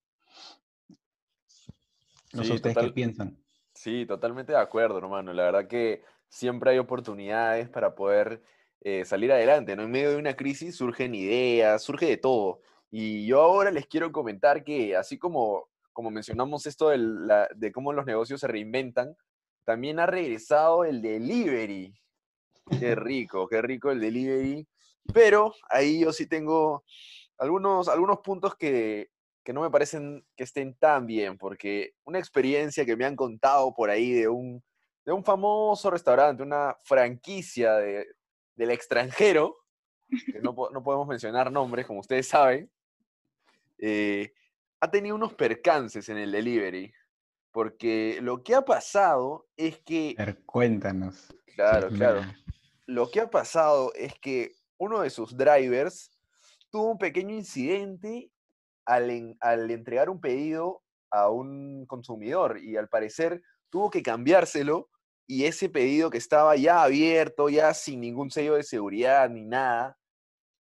No 2.32 2.44
sé 2.44 2.54
ustedes 2.54 2.76
qué 2.76 2.90
piensan. 2.90 3.38
Sí, 3.74 4.06
totalmente 4.06 4.52
de 4.52 4.58
acuerdo, 4.58 4.98
hermano. 4.98 5.32
La 5.32 5.44
verdad 5.44 5.68
que 5.68 6.02
siempre 6.34 6.72
hay 6.72 6.78
oportunidades 6.78 7.68
para 7.68 7.94
poder 7.94 8.42
eh, 8.80 9.04
salir 9.04 9.30
adelante, 9.32 9.76
¿no? 9.76 9.84
En 9.84 9.90
medio 9.90 10.10
de 10.10 10.16
una 10.16 10.34
crisis 10.34 10.76
surgen 10.76 11.14
ideas, 11.14 11.82
surge 11.82 12.06
de 12.06 12.16
todo. 12.16 12.60
Y 12.90 13.24
yo 13.26 13.40
ahora 13.40 13.70
les 13.70 13.86
quiero 13.86 14.10
comentar 14.12 14.64
que 14.64 14.96
así 14.96 15.16
como, 15.16 15.68
como 15.92 16.10
mencionamos 16.10 16.66
esto 16.66 16.88
del- 16.90 17.26
la- 17.26 17.48
de 17.54 17.70
cómo 17.72 17.92
los 17.92 18.04
negocios 18.04 18.40
se 18.40 18.48
reinventan, 18.48 19.16
también 19.64 20.00
ha 20.00 20.06
regresado 20.06 20.84
el 20.84 21.00
delivery. 21.00 21.94
Qué 22.78 22.94
rico, 22.96 23.46
qué 23.48 23.62
rico 23.62 23.90
el 23.92 24.00
delivery. 24.00 24.66
Pero 25.12 25.54
ahí 25.70 26.00
yo 26.00 26.12
sí 26.12 26.26
tengo 26.26 26.84
algunos, 27.38 27.88
algunos 27.88 28.18
puntos 28.20 28.56
que, 28.56 29.08
que 29.44 29.52
no 29.52 29.60
me 29.62 29.70
parecen 29.70 30.26
que 30.36 30.44
estén 30.44 30.74
tan 30.74 31.06
bien, 31.06 31.38
porque 31.38 31.92
una 32.04 32.18
experiencia 32.18 32.84
que 32.84 32.96
me 32.96 33.04
han 33.04 33.14
contado 33.16 33.72
por 33.72 33.88
ahí 33.88 34.12
de 34.12 34.28
un, 34.28 34.62
de 35.04 35.12
un 35.12 35.24
famoso 35.24 35.90
restaurante, 35.90 36.42
una 36.42 36.76
franquicia 36.82 37.74
de, 37.74 38.06
del 38.54 38.70
extranjero, 38.70 39.56
que 40.08 40.40
no, 40.40 40.54
no 40.72 40.82
podemos 40.82 41.06
mencionar 41.06 41.50
nombres, 41.50 41.86
como 41.86 42.00
ustedes 42.00 42.28
saben, 42.28 42.70
eh, 43.78 44.32
ha 44.80 44.90
tenido 44.90 45.14
unos 45.16 45.34
percances 45.34 46.08
en 46.08 46.18
el 46.18 46.32
delivery, 46.32 46.92
porque 47.50 48.18
lo 48.22 48.42
que 48.42 48.54
ha 48.54 48.62
pasado 48.62 49.46
es 49.56 49.78
que, 49.80 50.14
cuéntanos. 50.46 51.34
claro, 51.54 51.88
claro, 51.90 52.22
lo 52.86 53.10
que 53.10 53.20
ha 53.20 53.30
pasado 53.30 53.92
es 53.94 54.14
que 54.18 54.52
uno 54.78 55.00
de 55.00 55.10
sus 55.10 55.36
drivers 55.36 56.10
tuvo 56.70 56.90
un 56.92 56.98
pequeño 56.98 57.34
incidente 57.34 58.30
al, 58.84 59.10
en- 59.10 59.36
al 59.40 59.70
entregar 59.70 60.10
un 60.10 60.20
pedido 60.20 60.82
a 61.10 61.30
un 61.30 61.86
consumidor 61.86 62.58
y 62.58 62.76
al 62.76 62.88
parecer 62.88 63.40
tuvo 63.70 63.88
que 63.90 64.02
cambiárselo 64.02 64.90
y 65.26 65.44
ese 65.44 65.68
pedido 65.68 66.10
que 66.10 66.18
estaba 66.18 66.56
ya 66.56 66.82
abierto, 66.82 67.48
ya 67.48 67.72
sin 67.74 68.00
ningún 68.00 68.30
sello 68.30 68.54
de 68.54 68.62
seguridad 68.62 69.28
ni 69.30 69.44
nada, 69.44 69.98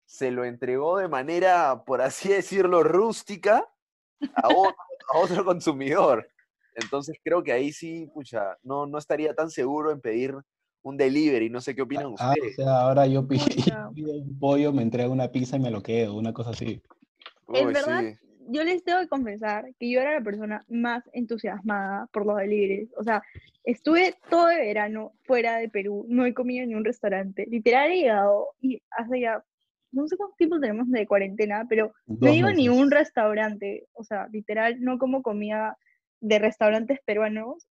se 0.05 0.31
lo 0.31 0.45
entregó 0.45 0.99
de 0.99 1.09
manera, 1.09 1.85
por 1.85 2.01
así 2.01 2.29
decirlo, 2.31 2.83
rústica 2.83 3.69
a 4.35 4.49
otro, 4.49 4.77
a 5.13 5.19
otro 5.19 5.45
consumidor. 5.45 6.29
Entonces 6.75 7.17
creo 7.23 7.43
que 7.43 7.53
ahí 7.53 7.73
sí, 7.73 8.09
pucha, 8.13 8.57
no, 8.63 8.87
no 8.87 8.99
estaría 8.99 9.35
tan 9.35 9.51
seguro 9.51 9.91
en 9.91 10.01
pedir 10.01 10.35
un 10.83 10.97
delivery. 10.97 11.51
No 11.51 11.61
sé 11.61 11.75
qué 11.75 11.83
opinan 11.83 12.07
Ah, 12.07 12.09
o 12.09 12.15
ustedes. 12.15 12.57
sea, 12.57 12.81
ahora 12.83 13.07
yo 13.07 13.27
pido 13.95 14.13
un 14.13 14.39
pollo, 14.39 14.73
me 14.73 14.83
entrega 14.83 15.09
una 15.09 15.31
pizza 15.31 15.57
y 15.57 15.61
me 15.61 15.71
lo 15.71 15.83
quedo, 15.83 16.15
una 16.15 16.33
cosa 16.33 16.51
así. 16.51 16.81
En 17.49 17.67
Uy, 17.67 17.75
verdad, 17.75 18.01
sí. 18.01 18.28
Yo 18.51 18.65
les 18.65 18.83
tengo 18.83 19.01
que 19.01 19.09
confesar 19.09 19.75
que 19.79 19.91
yo 19.91 20.01
era 20.01 20.15
la 20.15 20.25
persona 20.25 20.65
más 20.69 21.09
entusiasmada 21.13 22.07
por 22.13 22.27
los 22.27 22.37
deliveries. 22.37 22.91
O 22.97 23.05
sea, 23.05 23.23
estuve 23.65 24.17
todo 24.31 24.51
el 24.51 24.59
verano 24.59 25.13
fuera 25.25 25.59
de 25.59 25.69
Perú, 25.69 26.07
no 26.09 26.25
he 26.27 26.35
comido 26.35 26.65
en 26.65 26.75
un 26.75 26.85
restaurante. 26.85 27.47
Literal 27.49 27.91
he 27.91 27.97
llegado 27.97 28.49
y 28.61 28.83
hace 28.91 29.21
ya, 29.21 29.45
no 29.93 30.09
sé 30.09 30.17
cuánto 30.17 30.37
tiempo 30.37 30.61
tenemos 30.61 30.91
de 30.91 31.07
cuarentena, 31.07 31.67
pero 31.69 31.93
no 32.07 32.17
Dos 32.21 32.35
iba 32.35 32.49
a 32.49 32.55
ni 32.55 32.69
un 32.69 32.91
restaurante. 32.91 33.87
O 33.93 34.05
sea, 34.05 34.29
literal, 34.29 34.81
no 34.81 34.99
como 34.99 35.23
comida 35.23 35.77
de 36.21 36.39
restaurantes 36.39 37.01
peruanos 37.05 37.69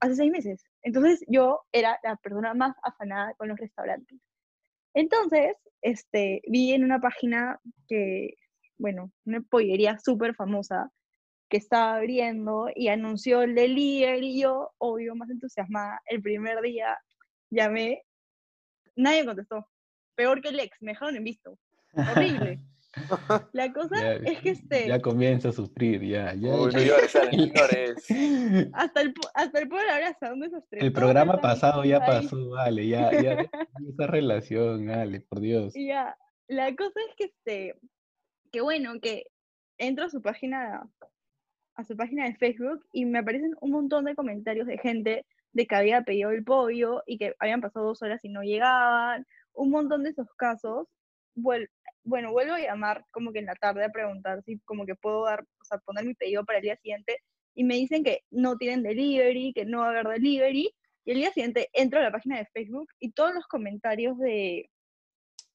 hace 0.00 0.16
seis 0.16 0.32
meses. 0.32 0.64
Entonces 0.82 1.24
yo 1.28 1.62
era 1.72 1.98
la 2.02 2.16
persona 2.16 2.54
más 2.54 2.76
afanada 2.82 3.34
con 3.34 3.48
los 3.48 3.58
restaurantes. 3.58 4.18
Entonces, 4.94 5.56
este, 5.82 6.42
vi 6.48 6.72
en 6.72 6.84
una 6.84 7.00
página 7.00 7.60
que, 7.86 8.34
bueno, 8.78 9.12
una 9.24 9.40
pollería 9.42 9.98
súper 9.98 10.34
famosa 10.34 10.90
que 11.48 11.56
estaba 11.56 11.96
abriendo 11.96 12.68
y 12.74 12.88
anunció 12.88 13.42
el 13.42 13.54
delivery 13.54 14.28
y 14.28 14.42
yo, 14.42 14.72
obvio, 14.78 15.14
más 15.14 15.30
entusiasmada, 15.30 16.00
el 16.06 16.22
primer 16.22 16.60
día 16.60 16.98
llamé, 17.50 18.02
nadie 18.96 19.24
contestó. 19.24 19.66
Peor 20.14 20.40
que 20.40 20.48
el 20.48 20.60
ex, 20.60 20.76
me 20.80 20.92
dejaron 20.92 21.16
en 21.16 21.24
visto. 21.24 21.58
Horrible. 21.92 22.60
La 23.52 23.72
cosa 23.72 23.96
Ya, 23.96 24.12
es 24.14 24.40
que 24.40 24.50
este, 24.50 24.88
ya 24.88 25.00
comienza 25.00 25.50
a 25.50 25.52
sufrir, 25.52 26.02
ya, 26.02 26.34
ya. 26.34 26.54
Uy, 26.54 26.72
no 26.72 26.80
llores, 26.80 27.14
hasta 28.72 29.00
el, 29.02 29.14
hasta 29.34 29.58
el 29.60 29.68
un 30.32 30.40
desastre. 30.40 30.80
El 30.80 30.92
programa 30.92 31.40
pasado 31.40 31.84
ya 31.84 31.98
ahí. 31.98 32.06
pasó, 32.06 32.50
vale, 32.50 32.88
ya, 32.88 33.10
ya, 33.22 33.32
esa 33.88 34.06
relación, 34.06 34.86
vale, 34.86 35.20
por 35.20 35.40
Dios. 35.40 35.74
Ya, 35.76 36.16
la 36.48 36.74
cosa 36.74 36.98
es 37.08 37.14
que 37.16 37.24
este, 37.24 37.74
que 38.50 38.60
bueno, 38.60 39.00
que 39.00 39.24
entro 39.78 40.04
a 40.06 40.10
su 40.10 40.20
página, 40.22 40.88
a 41.74 41.84
su 41.84 41.96
página 41.96 42.26
de 42.26 42.36
Facebook 42.36 42.84
y 42.92 43.04
me 43.04 43.18
aparecen 43.20 43.54
un 43.60 43.70
montón 43.70 44.04
de 44.04 44.14
comentarios 44.14 44.66
de 44.66 44.78
gente 44.78 45.26
de 45.52 45.66
que 45.66 45.74
había 45.76 46.02
pedido 46.02 46.30
el 46.30 46.44
pollo 46.44 47.02
y 47.06 47.18
que 47.18 47.34
habían 47.38 47.60
pasado 47.60 47.86
dos 47.86 48.02
horas 48.02 48.24
y 48.24 48.28
no 48.28 48.42
llegaban, 48.42 49.26
un 49.54 49.70
montón 49.70 50.02
de 50.04 50.10
esos 50.10 50.28
casos. 50.34 50.88
Vuel- 51.36 51.68
bueno, 52.04 52.32
vuelvo 52.32 52.54
a 52.54 52.60
llamar 52.60 53.04
como 53.10 53.32
que 53.32 53.38
en 53.40 53.46
la 53.46 53.54
tarde 53.54 53.84
a 53.84 53.90
preguntar 53.90 54.42
si 54.44 54.58
como 54.60 54.86
que 54.86 54.94
puedo 54.94 55.24
dar, 55.24 55.42
o 55.42 55.64
sea, 55.64 55.78
poner 55.78 56.04
mi 56.04 56.14
pedido 56.14 56.44
para 56.44 56.58
el 56.58 56.64
día 56.64 56.76
siguiente 56.76 57.18
y 57.54 57.64
me 57.64 57.74
dicen 57.74 58.04
que 58.04 58.22
no 58.30 58.56
tienen 58.56 58.82
delivery, 58.82 59.52
que 59.52 59.64
no 59.64 59.80
va 59.80 59.86
a 59.86 59.90
haber 59.90 60.08
delivery. 60.08 60.70
Y 61.04 61.10
el 61.12 61.16
día 61.18 61.32
siguiente 61.32 61.68
entro 61.72 62.00
a 62.00 62.02
la 62.02 62.12
página 62.12 62.38
de 62.38 62.46
Facebook 62.46 62.88
y 62.98 63.12
todos 63.12 63.34
los 63.34 63.46
comentarios 63.46 64.18
de, 64.18 64.70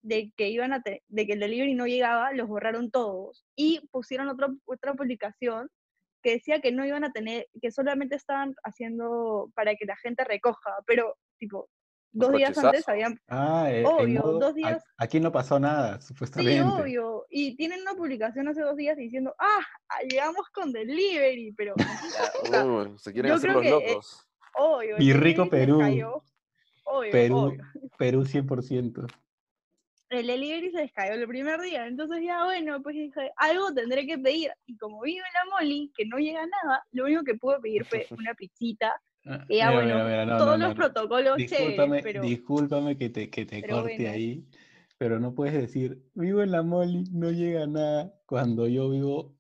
de 0.04 0.32
que 0.36 0.50
iban 0.50 0.74
a 0.74 0.84
de 1.08 1.26
que 1.26 1.34
el 1.34 1.40
delivery 1.40 1.74
no 1.74 1.88
llegaba, 1.88 2.32
los 2.34 2.48
borraron 2.48 2.92
todos 2.92 3.46
y 3.56 3.80
pusieron 3.92 4.28
otro, 4.30 4.50
otra 4.66 4.94
publicación 4.94 5.70
que 6.22 6.32
decía 6.34 6.60
que 6.62 6.72
no 6.72 6.86
iban 6.86 7.04
a 7.04 7.12
tener, 7.12 7.48
que 7.62 7.72
solamente 7.72 8.16
estaban 8.16 8.54
haciendo 8.64 9.50
para 9.56 9.76
que 9.76 9.86
la 9.86 9.96
gente 9.98 10.24
recoja, 10.24 10.72
pero 10.86 11.16
tipo, 11.38 11.70
dos 12.12 12.32
días 12.34 12.58
antes 12.58 12.88
habían, 12.88 13.18
Ah, 13.28 13.68
eh, 13.70 13.84
Obvio, 13.86 14.22
modo, 14.22 14.40
dos 14.40 14.52
a- 14.52 14.54
días- 14.54 14.84
aquí 14.98 15.20
no 15.20 15.32
pasó 15.32 15.60
nada, 15.60 16.00
sí, 16.00 16.08
supuestamente. 16.08 16.62
obvio, 16.62 17.26
y 17.30 17.56
tienen 17.56 17.82
una 17.82 17.94
publicación 17.96 18.48
hace 18.48 18.62
dos 18.62 18.76
días 18.78 18.96
diciendo, 18.98 19.34
ah, 19.40 19.60
ah, 19.90 20.02
llegamos 20.10 20.48
con 20.54 20.72
delivery, 20.72 21.54
pero 21.58 21.74
o 21.74 21.78
sea, 22.62 22.66
Uy, 22.66 22.98
se 23.00 23.12
quieren 23.14 23.30
yo 23.30 23.36
hacer 23.36 23.52
los 23.52 23.62
que, 23.62 23.68
eh, 23.70 23.72
locos. 23.72 24.28
obvio, 24.56 24.98
el 24.98 25.04
Y 25.04 25.14
rico 25.14 25.50
Perú. 25.50 25.80
cayó, 25.80 26.24
obvio, 26.86 27.12
Perú, 27.12 27.38
obvio. 27.38 27.64
Perú 27.98 28.26
100%. 28.26 29.08
El 30.14 30.28
delivery 30.28 30.72
se 30.72 30.80
descayó 30.80 31.14
el 31.14 31.28
primer 31.28 31.60
día. 31.62 31.88
Entonces 31.88 32.24
ya, 32.24 32.44
bueno, 32.46 32.82
pues 32.82 32.96
dije, 32.96 33.32
algo 33.38 33.74
tendré 33.74 34.06
que 34.06 34.18
pedir. 34.18 34.52
Y 34.66 34.78
como 34.78 35.02
vivo 35.02 35.20
en 35.26 35.50
la 35.50 35.56
Moli, 35.58 35.92
que 35.96 36.06
no 36.06 36.18
llega 36.18 36.46
nada, 36.46 36.86
lo 36.92 37.06
único 37.06 37.24
que 37.24 37.36
pude 37.36 37.60
pedir 37.60 37.86
fue 37.86 38.06
una 38.18 38.34
pizzita. 38.34 38.94
Ah, 39.26 39.46
Y 39.48 39.58
ya, 39.58 39.68
mira, 39.70 39.82
bueno, 39.82 39.94
mira, 39.96 40.06
mira, 40.06 40.26
no, 40.26 40.38
todos 40.38 40.60
no, 40.60 40.68
los 40.68 40.76
no, 40.76 40.82
no. 40.88 40.94
protocolos 40.94 41.38
Discúlpame, 41.38 42.04
pero 42.04 42.22
discúlpame 42.24 42.98
que 42.98 43.10
te, 43.10 43.30
que 43.30 43.46
te 43.46 43.66
corte 43.66 43.96
bueno. 43.98 44.12
ahí, 44.12 44.46
pero 44.98 45.20
no 45.20 45.34
puedes 45.34 45.54
decir, 45.54 46.02
vivo 46.14 46.42
en 46.42 46.52
la 46.52 46.62
Moli, 46.62 47.06
no 47.12 47.32
llega 47.32 47.66
nada, 47.68 48.14
cuando 48.26 48.68
yo 48.68 48.90
vivo 48.90 49.34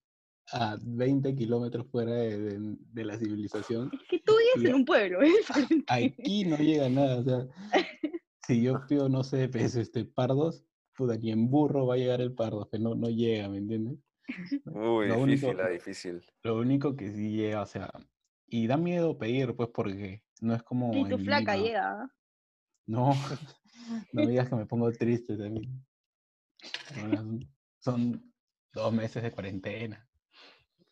a 0.51 0.77
20 0.81 1.35
kilómetros 1.35 1.85
fuera 1.89 2.11
de, 2.13 2.37
de- 2.37 2.75
de 2.79 3.05
la 3.05 3.17
civilización. 3.17 3.89
es 3.93 4.07
que 4.09 4.19
tú 4.19 4.33
vives 4.55 4.69
en 4.69 4.75
un 4.75 4.85
pueblo, 4.85 5.19
diferente. 5.21 5.85
Aquí 5.87 6.45
no 6.45 6.57
llega 6.57 6.89
nada, 6.89 7.17
o 7.19 7.23
sea, 7.23 7.47
si 8.45 8.61
yo 8.61 8.85
pido, 8.87 9.09
no 9.09 9.23
sé, 9.23 9.47
pues, 9.49 9.75
este, 9.75 10.05
pardos, 10.05 10.65
puta, 10.95 11.15
ni 11.17 11.31
en 11.31 11.49
burro 11.49 11.85
va 11.87 11.95
a 11.95 11.97
llegar 11.97 12.21
el 12.21 12.33
pardo, 12.33 12.69
que 12.69 12.79
no, 12.79 12.95
no 12.95 13.09
llega, 13.09 13.47
¿me 13.49 13.57
entiendes? 13.57 13.99
Uy, 14.65 15.07
lo 15.07 15.15
difícil, 15.25 15.49
único- 15.49 15.61
ah, 15.63 15.69
difícil. 15.69 16.25
Lo 16.43 16.57
único 16.57 16.95
que 16.95 17.11
sí 17.11 17.31
llega, 17.35 17.61
o 17.61 17.65
sea, 17.65 17.89
y 18.47 18.67
da 18.67 18.77
miedo 18.77 19.17
pedir, 19.17 19.55
pues, 19.55 19.69
porque 19.73 20.23
no 20.41 20.53
es 20.53 20.63
como 20.63 20.93
Y 20.93 21.07
tu 21.09 21.17
flaca 21.17 21.55
Lima. 21.55 21.65
llega. 21.67 22.11
No, 22.85 23.13
no 24.11 24.23
me 24.23 24.27
digas 24.27 24.49
que 24.49 24.55
me 24.55 24.65
pongo 24.65 24.91
triste 24.91 25.37
también. 25.37 25.85
Bueno, 26.99 27.15
son- 27.17 27.49
Son 27.79 28.33
dos 28.73 28.93
meses 28.93 29.21
de 29.23 29.31
cuarentena. 29.31 30.07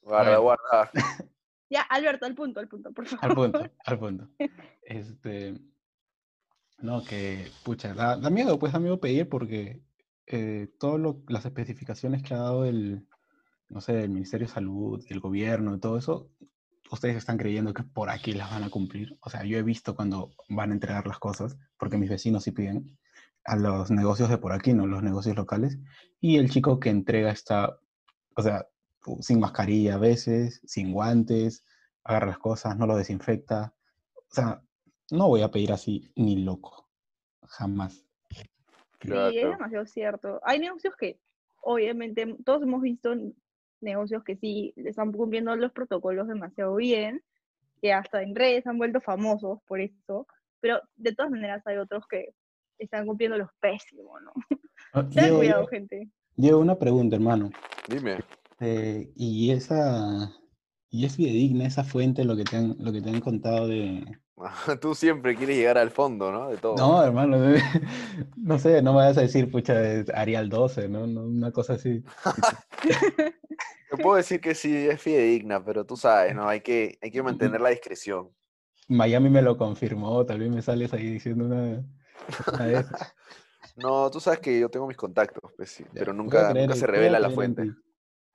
Guarda, 0.01 0.39
Bueno. 0.39 0.41
guarda. 0.41 0.91
Ya, 1.69 1.83
Alberto, 1.83 2.25
al 2.25 2.35
punto, 2.35 2.59
al 2.59 2.67
punto, 2.67 2.91
por 2.91 3.05
favor. 3.07 3.23
Al 3.29 3.33
punto, 3.33 3.71
al 3.85 3.97
punto. 3.99 4.27
Este, 4.81 5.53
no, 6.81 7.03
que, 7.03 7.47
pucha, 7.63 7.93
da, 7.93 8.17
da 8.17 8.29
miedo, 8.29 8.59
pues 8.59 8.73
da 8.73 8.79
miedo 8.79 8.99
pedir 8.99 9.29
porque 9.29 9.81
eh, 10.27 10.69
todas 10.79 11.15
las 11.27 11.45
especificaciones 11.45 12.23
que 12.23 12.33
ha 12.33 12.37
dado 12.37 12.65
el, 12.65 13.07
no 13.69 13.81
sé, 13.81 14.03
el 14.03 14.09
Ministerio 14.09 14.47
de 14.47 14.53
Salud, 14.53 15.03
el 15.09 15.19
gobierno, 15.19 15.79
todo 15.79 15.97
eso, 15.97 16.29
ustedes 16.91 17.15
están 17.17 17.37
creyendo 17.37 17.73
que 17.73 17.83
por 17.83 18.09
aquí 18.09 18.33
las 18.33 18.51
van 18.51 18.63
a 18.63 18.69
cumplir. 18.69 19.17
O 19.21 19.29
sea, 19.29 19.43
yo 19.43 19.57
he 19.57 19.63
visto 19.63 19.95
cuando 19.95 20.31
van 20.49 20.71
a 20.71 20.73
entregar 20.73 21.07
las 21.07 21.19
cosas, 21.19 21.57
porque 21.77 21.97
mis 21.97 22.09
vecinos 22.09 22.43
sí 22.43 22.51
piden, 22.51 22.97
a 23.45 23.55
los 23.55 23.89
negocios 23.91 24.29
de 24.29 24.37
por 24.37 24.53
aquí, 24.53 24.73
no 24.73 24.87
los 24.87 25.03
negocios 25.03 25.35
locales, 25.35 25.79
y 26.19 26.37
el 26.37 26.49
chico 26.49 26.79
que 26.79 26.89
entrega 26.89 27.31
está, 27.31 27.79
o 28.35 28.41
sea, 28.41 28.67
sin 29.21 29.39
mascarilla 29.39 29.95
a 29.95 29.99
veces, 29.99 30.61
sin 30.65 30.91
guantes, 30.91 31.65
agarra 32.03 32.27
las 32.27 32.37
cosas, 32.37 32.77
no 32.77 32.85
lo 32.85 32.95
desinfecta. 32.95 33.73
O 34.15 34.33
sea, 34.33 34.61
no 35.11 35.27
voy 35.27 35.41
a 35.41 35.51
pedir 35.51 35.71
así 35.71 36.11
ni 36.15 36.37
loco. 36.43 36.87
Jamás. 37.43 38.05
Sí, 38.29 38.43
Claro. 38.99 39.29
es 39.29 39.35
demasiado 39.49 39.85
cierto. 39.85 40.39
Hay 40.43 40.59
negocios 40.59 40.93
que, 40.97 41.19
obviamente, 41.61 42.35
todos 42.45 42.61
hemos 42.63 42.81
visto 42.81 43.13
negocios 43.81 44.23
que 44.23 44.35
sí 44.37 44.73
están 44.77 45.11
cumpliendo 45.11 45.55
los 45.55 45.71
protocolos 45.71 46.27
demasiado 46.27 46.75
bien, 46.75 47.23
que 47.81 47.93
hasta 47.93 48.21
en 48.21 48.35
redes 48.35 48.67
han 48.67 48.77
vuelto 48.77 49.01
famosos 49.01 49.59
por 49.67 49.81
eso, 49.81 50.27
pero 50.59 50.79
de 50.95 51.13
todas 51.15 51.31
maneras 51.31 51.63
hay 51.65 51.77
otros 51.77 52.05
que 52.07 52.35
están 52.77 53.07
cumpliendo 53.07 53.37
los 53.37 53.49
pésimos, 53.59 54.21
¿no? 54.21 54.31
Ah, 54.93 55.01
Ten 55.03 55.09
Diego, 55.23 55.37
cuidado, 55.37 55.67
gente. 55.67 56.09
Diego, 56.35 56.59
una 56.59 56.77
pregunta, 56.77 57.15
hermano. 57.15 57.49
Dime. 57.87 58.17
Eh, 58.59 59.11
¿y 59.15 59.51
esa, 59.51 60.29
y 60.93 61.05
es 61.05 61.15
fidedigna 61.15 61.65
esa 61.65 61.85
fuente 61.85 62.25
lo 62.25 62.35
que 62.35 62.43
te 62.43 62.57
han, 62.57 62.75
lo 62.77 62.91
que 62.91 63.01
te 63.01 63.09
han 63.09 63.21
contado 63.21 63.67
de... 63.67 64.05
Tú 64.81 64.93
siempre 64.93 65.35
quieres 65.35 65.55
llegar 65.55 65.77
al 65.77 65.89
fondo, 65.89 66.31
¿no? 66.31 66.49
De 66.49 66.57
todo. 66.57 66.75
No, 66.75 67.01
hermano, 67.01 67.37
no 68.35 68.59
sé, 68.59 68.81
no 68.81 68.91
me 68.91 68.99
vas 68.99 69.17
a 69.17 69.21
decir, 69.21 69.49
pucha, 69.49 69.73
Arial 70.13 70.49
12, 70.49 70.89
¿no? 70.89 71.07
No, 71.07 71.23
Una 71.23 71.51
cosa 71.51 71.73
así. 71.73 72.03
Te 73.89 73.97
puedo 73.97 74.17
decir 74.17 74.41
que 74.41 74.53
sí, 74.53 74.75
es 74.75 75.01
fidedigna, 75.01 75.63
pero 75.63 75.85
tú 75.85 75.95
sabes, 75.95 76.35
¿no? 76.35 76.47
Hay 76.47 76.61
que, 76.61 76.97
hay 77.01 77.11
que 77.11 77.23
mantener 77.23 77.61
la 77.61 77.69
discreción. 77.69 78.29
Miami 78.87 79.29
me 79.29 79.41
lo 79.41 79.57
confirmó, 79.57 80.25
tal 80.25 80.39
vez 80.39 80.49
me 80.49 80.61
sales 80.61 80.93
ahí 80.93 81.05
diciendo 81.05 81.45
una, 81.45 81.85
una. 82.53 82.89
No, 83.77 84.09
tú 84.11 84.19
sabes 84.19 84.39
que 84.39 84.59
yo 84.59 84.69
tengo 84.69 84.87
mis 84.87 84.97
contactos, 84.97 85.51
pues 85.55 85.71
sí, 85.71 85.85
pero 85.93 86.13
nunca, 86.13 86.51
creer 86.51 86.67
nunca 86.67 86.79
se 86.79 86.87
revela 86.87 87.19
la 87.19 87.27
en 87.29 87.33
fuente. 87.33 87.71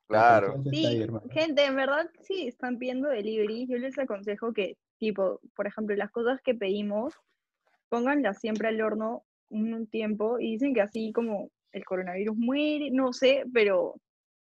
Claro. 0.09 0.55
ahí, 0.65 0.71
Sí, 0.71 1.07
gente, 1.31 1.65
en 1.65 1.77
verdad, 1.77 2.09
sí, 2.21 2.47
están 2.47 2.79
pidiendo 2.79 3.09
delivery. 3.09 3.67
Yo 3.67 3.79
les 3.79 3.99
aconsejo 3.99 4.53
que, 4.53 4.77
tipo, 4.99 5.41
por 5.55 5.67
ejemplo, 5.67 5.97
las 5.97 6.11
cosas 6.11 6.41
que 6.43 6.55
pedimos, 6.55 7.15
pónganlas 7.89 8.39
siempre 8.41 8.69
al 8.69 8.81
horno 8.81 9.25
un, 9.49 9.87
tiempo 9.89 10.39
y 10.39 10.53
dicen 10.53 10.75
que 10.75 10.81
así 10.81 11.13
como 11.13 11.51
el 11.73 11.85
coronavirus 11.85 12.37
muere, 12.37 12.91
no 12.91 13.13
sé, 13.13 13.45
pero 13.53 13.95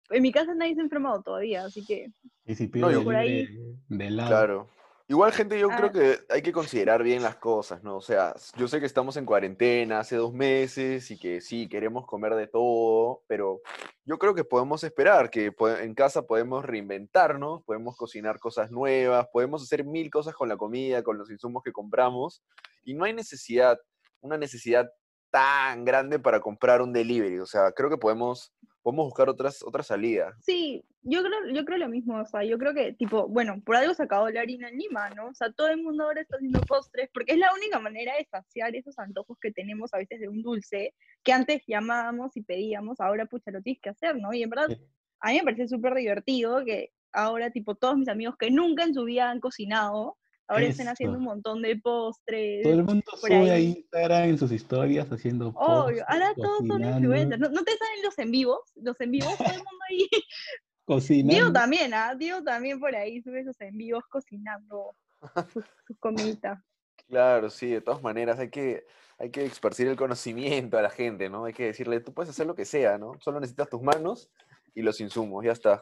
en 0.10 0.22
mi 0.22 0.32
casa 0.32 0.54
nadie 0.54 0.76
se 0.76 0.82
ha 0.82 0.84
enfermado 0.84 1.22
todavía, 1.22 1.64
así 1.64 1.86
que 1.86 2.08
Y 2.46 2.56
si 2.56 2.68
pido 2.68 2.92
yo- 2.92 3.04
Por 3.04 3.16
ahí- 3.16 3.46
delivery 3.46 3.78
de 3.90 4.08
helado, 4.08 4.30
Claro. 4.30 4.70
Igual, 5.12 5.34
gente, 5.34 5.60
yo 5.60 5.68
creo 5.68 5.90
Ah. 5.90 5.92
que 5.92 6.20
hay 6.30 6.42
que 6.42 6.54
considerar 6.54 7.04
bien 7.04 7.22
las 7.22 7.36
cosas, 7.36 7.84
¿no? 7.84 7.98
O 7.98 8.02
sea, 8.02 8.34
yo 8.56 8.70
sé 8.70 8.80
que 8.80 8.86
estamos 8.86 9.18
en 9.18 9.26
cuarentena 9.26 10.00
hace 10.00 10.16
dos 10.16 10.32
meses 10.34 11.12
y 11.12 11.20
que 11.20 11.42
sí, 11.42 11.68
queremos 11.68 12.06
comer 12.08 12.34
de 12.36 12.48
todo, 12.48 13.22
pero 13.28 13.60
yo 14.06 14.18
creo 14.18 14.34
que 14.34 14.46
podemos 14.46 14.86
esperar, 14.86 15.30
que 15.30 15.54
en 15.82 15.96
casa 15.96 16.22
podemos 16.22 16.64
reinventarnos, 16.64 17.62
podemos 17.66 17.98
cocinar 17.98 18.40
cosas 18.40 18.72
nuevas, 18.72 19.28
podemos 19.34 19.62
hacer 19.64 19.84
mil 19.84 20.10
cosas 20.10 20.34
con 20.34 20.48
la 20.48 20.56
comida, 20.56 21.04
con 21.04 21.18
los 21.18 21.30
insumos 21.30 21.62
que 21.62 21.74
compramos, 21.74 22.42
y 22.86 22.94
no 22.94 23.04
hay 23.04 23.12
necesidad, 23.12 23.78
una 24.22 24.38
necesidad 24.38 24.90
tan 25.30 25.84
grande 25.84 26.20
para 26.20 26.40
comprar 26.40 26.82
un 26.82 26.94
delivery. 26.94 27.40
O 27.40 27.46
sea, 27.46 27.74
creo 27.74 27.90
que 27.90 27.98
podemos, 27.98 28.54
podemos 28.82 29.06
buscar 29.06 29.30
otras, 29.30 29.64
otras 29.64 29.88
salidas. 29.88 30.36
sí, 30.42 30.84
yo 31.04 31.24
creo, 31.24 31.54
yo 31.54 31.66
creo 31.66 31.78
lo 31.80 31.90
mismo, 31.90 32.20
o 32.20 32.26
sea, 32.26 32.44
yo 32.44 32.58
creo 32.58 32.74
que, 32.74 32.94
tipo, 32.94 33.28
bueno, 33.28 33.62
por 33.66 33.76
algo 33.76 33.94
se 33.94 34.04
acabó 34.04 34.30
la 34.30 34.42
harina 34.42 34.70
en 34.70 34.78
Lima, 34.78 35.10
¿no? 35.10 35.28
O 35.28 35.34
sea, 35.34 35.52
todo 35.52 35.70
el 35.70 35.82
mundo 35.82 36.04
ahora 36.04 36.22
está 36.22 36.36
haciendo 36.36 36.62
postres, 36.62 37.10
porque 37.12 37.34
es 37.34 37.40
la 37.40 37.52
única 37.54 37.80
manera 37.80 38.14
de 38.18 38.26
saciar 38.26 38.76
esos 38.76 39.00
antojos 39.00 39.38
que 39.40 39.52
tenemos 39.52 39.94
a 39.94 39.98
veces 39.98 40.20
de 40.20 40.28
un 40.28 40.44
dulce, 40.44 40.94
que 41.24 41.34
antes 41.34 41.64
llamábamos 41.68 42.38
y 42.38 42.44
pedíamos, 42.44 43.00
ahora, 43.00 43.26
pucha, 43.26 43.52
lo 43.52 43.62
tienes 43.62 43.82
que 43.82 43.90
hacer, 43.90 44.16
¿no? 44.18 44.34
Y 44.34 44.44
en 44.44 44.50
verdad, 44.50 44.78
a 45.20 45.30
mí 45.30 45.38
me 45.38 45.44
parece 45.44 45.68
súper 45.68 45.96
divertido 45.96 46.64
que 46.64 46.92
ahora, 47.12 47.50
tipo, 47.50 47.76
todos 47.76 47.98
mis 47.98 48.08
amigos 48.08 48.36
que 48.38 48.52
nunca 48.52 48.84
en 48.84 48.94
su 48.94 49.04
vida 49.04 49.32
han 49.32 49.40
cocinado, 49.40 50.18
ahora 50.52 50.66
estén 50.66 50.88
haciendo 50.88 51.18
un 51.18 51.24
Eso. 51.24 51.32
montón 51.32 51.62
de 51.62 51.76
postres. 51.78 52.64
Todo 52.64 52.74
el 52.74 52.84
mundo 52.84 53.04
sube 53.16 53.52
a 53.52 53.54
ahí. 53.54 53.68
Instagram 53.78 54.24
en 54.30 54.38
sus 54.38 54.52
historias 54.52 55.12
haciendo 55.12 55.50
Obvio, 55.50 55.98
posts, 55.98 56.04
ahora 56.08 56.34
todos 56.36 56.68
son 56.68 56.84
influencers. 56.84 57.40
¿No, 57.40 57.50
no 57.50 57.64
te 57.64 57.72
salen 57.78 58.04
los 58.04 58.18
en 58.20 58.32
vivos? 58.32 58.60
Los 58.76 59.00
en 59.02 59.12
vivos, 59.12 59.38
todo 59.38 59.48
el 59.50 59.58
mundo 59.58 59.86
ahí. 59.90 60.08
Diego 60.12 61.00
cocinando. 61.00 61.54
también, 61.54 61.94
¿ah? 61.94 62.16
Diego 62.16 62.44
también 62.44 62.80
por 62.80 62.94
ahí 62.96 63.22
sube 63.22 63.46
sus 63.46 63.60
en 63.62 63.78
vivos 63.78 64.04
cocinando 64.10 64.96
sus, 65.54 65.64
sus 65.88 65.98
comiditas. 66.00 66.60
Claro, 67.08 67.50
sí, 67.50 67.68
de 67.68 67.82
todas 67.82 68.02
maneras 68.02 68.40
hay 68.40 68.50
que, 68.50 68.86
hay 69.18 69.30
que 69.30 69.46
esparcir 69.46 69.88
el 69.88 69.96
conocimiento 69.96 70.78
a 70.78 70.82
la 70.82 70.90
gente, 70.90 71.30
¿no? 71.30 71.46
Hay 71.46 71.54
que 71.54 71.66
decirle, 71.68 72.00
tú 72.02 72.14
puedes 72.14 72.30
hacer 72.30 72.46
lo 72.46 72.56
que 72.56 72.66
sea, 72.66 72.98
¿no? 72.98 73.14
Solo 73.20 73.40
necesitas 73.40 73.70
tus 73.70 73.82
manos 73.82 74.30
y 74.74 74.82
los 74.82 75.00
insumos, 75.02 75.44
ya 75.44 75.52
está. 75.52 75.82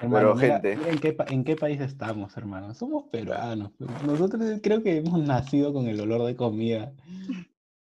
Hermano, 0.00 0.34
Pero, 0.34 0.34
mira- 0.34 0.54
gente. 0.60 0.76
mira 0.76 0.90
en, 0.90 0.98
qué, 0.98 1.16
en 1.28 1.44
qué 1.44 1.56
país 1.56 1.80
estamos, 1.80 2.36
hermano. 2.36 2.74
Somos 2.74 3.04
peruanos. 3.10 3.70
Nosotros 4.04 4.60
creo 4.62 4.82
que 4.82 4.96
hemos 4.98 5.20
nacido 5.20 5.72
con 5.72 5.86
el 5.86 6.00
olor 6.00 6.24
de 6.26 6.34
comida. 6.36 6.92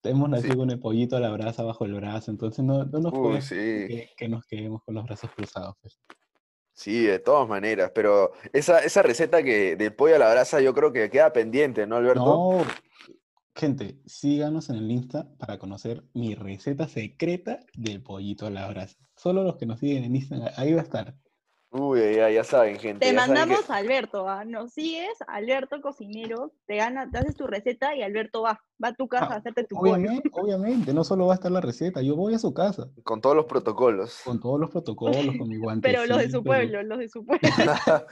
Hemos 0.04 0.30
nacido 0.30 0.56
con 0.56 0.70
el 0.70 0.78
pollito 0.78 1.16
a 1.16 1.20
la 1.20 1.30
brasa 1.30 1.62
bajo 1.64 1.84
el 1.84 1.92
brazo, 1.94 2.30
entonces 2.30 2.64
no, 2.64 2.84
no 2.84 3.00
nos 3.00 3.12
Uy, 3.12 3.18
puede 3.20 3.42
sí, 3.42 3.54
que, 3.56 4.10
que 4.16 4.28
nos 4.28 4.46
quedemos 4.46 4.82
con 4.84 4.94
los 4.94 5.04
brazos 5.04 5.30
cruzados. 5.36 5.74
pues. 5.82 5.98
sí, 6.72 7.02
de 7.02 7.18
todas 7.18 7.48
maneras, 7.48 7.90
pero 7.94 8.30
esa, 8.52 8.78
esa 8.78 9.02
receta 9.02 9.42
que 9.42 9.74
del 9.76 9.92
pollo 9.94 10.14
a 10.14 10.18
la 10.18 10.30
brasa 10.30 10.60
yo 10.60 10.72
creo 10.72 10.92
que 10.92 11.10
queda 11.10 11.32
pendiente, 11.32 11.86
¿no, 11.86 11.96
Alberto? 11.96 12.24
No, 12.24 12.64
gente, 13.54 13.98
síganos 14.06 14.70
en 14.70 14.76
el 14.76 14.90
Insta 14.90 15.28
para 15.36 15.58
conocer 15.58 16.04
mi 16.14 16.34
receta 16.36 16.86
secreta 16.86 17.58
del 17.74 18.00
pollito 18.00 18.46
a 18.46 18.50
la 18.50 18.68
brasa. 18.68 18.96
Solo 19.18 19.42
los 19.44 19.56
que 19.56 19.66
nos 19.66 19.78
siguen 19.80 20.04
en 20.04 20.16
Instagram, 20.16 20.48
ahí 20.56 20.72
va 20.72 20.80
a 20.80 20.84
estar. 20.84 21.14
Uy, 21.70 22.00
ya, 22.16 22.30
ya 22.30 22.44
saben, 22.44 22.78
gente. 22.78 23.06
Te 23.06 23.12
ya 23.12 23.20
saben 23.20 23.34
que- 23.34 23.40
mandamos 23.40 23.68
a 23.70 23.76
Alberto, 23.76 24.26
¿ah? 24.26 24.42
Nos 24.46 24.72
sigues, 24.72 25.12
Alberto 25.26 25.82
cocinero, 25.82 26.52
te 26.66 26.76
gana, 26.76 27.10
te 27.10 27.18
haces 27.18 27.36
tu 27.36 27.46
receta 27.46 27.94
y 27.94 28.00
Alberto 28.02 28.40
va, 28.40 28.58
va 28.82 28.88
a 28.88 28.94
tu 28.94 29.06
casa 29.06 29.26
a 29.26 29.34
Ah, 29.34 29.36
hacerte 29.36 29.64
tu 29.64 29.76
pollo. 29.76 29.92
Obviamente, 29.92 30.30
obviamente, 30.32 30.94
no 30.94 31.04
solo 31.04 31.26
va 31.26 31.34
a 31.34 31.36
estar 31.36 31.52
la 31.52 31.60
receta, 31.60 32.00
yo 32.00 32.16
voy 32.16 32.32
a 32.32 32.38
su 32.38 32.54
casa 32.54 32.88
con 33.02 33.20
todos 33.20 33.36
los 33.36 33.44
protocolos. 33.44 34.18
con 34.24 34.40
todos 34.40 34.58
los 34.58 34.70
protocolos, 34.70 35.26
con 35.36 35.46
mi 35.46 35.58
guante. 35.58 35.86
Pero 35.92 36.06
los 36.06 36.16
de 36.18 36.30
su 36.30 36.42
pueblo, 36.42 36.82
los 36.84 36.98
de 37.00 37.08
su 37.10 37.26
pueblo. 37.26 37.48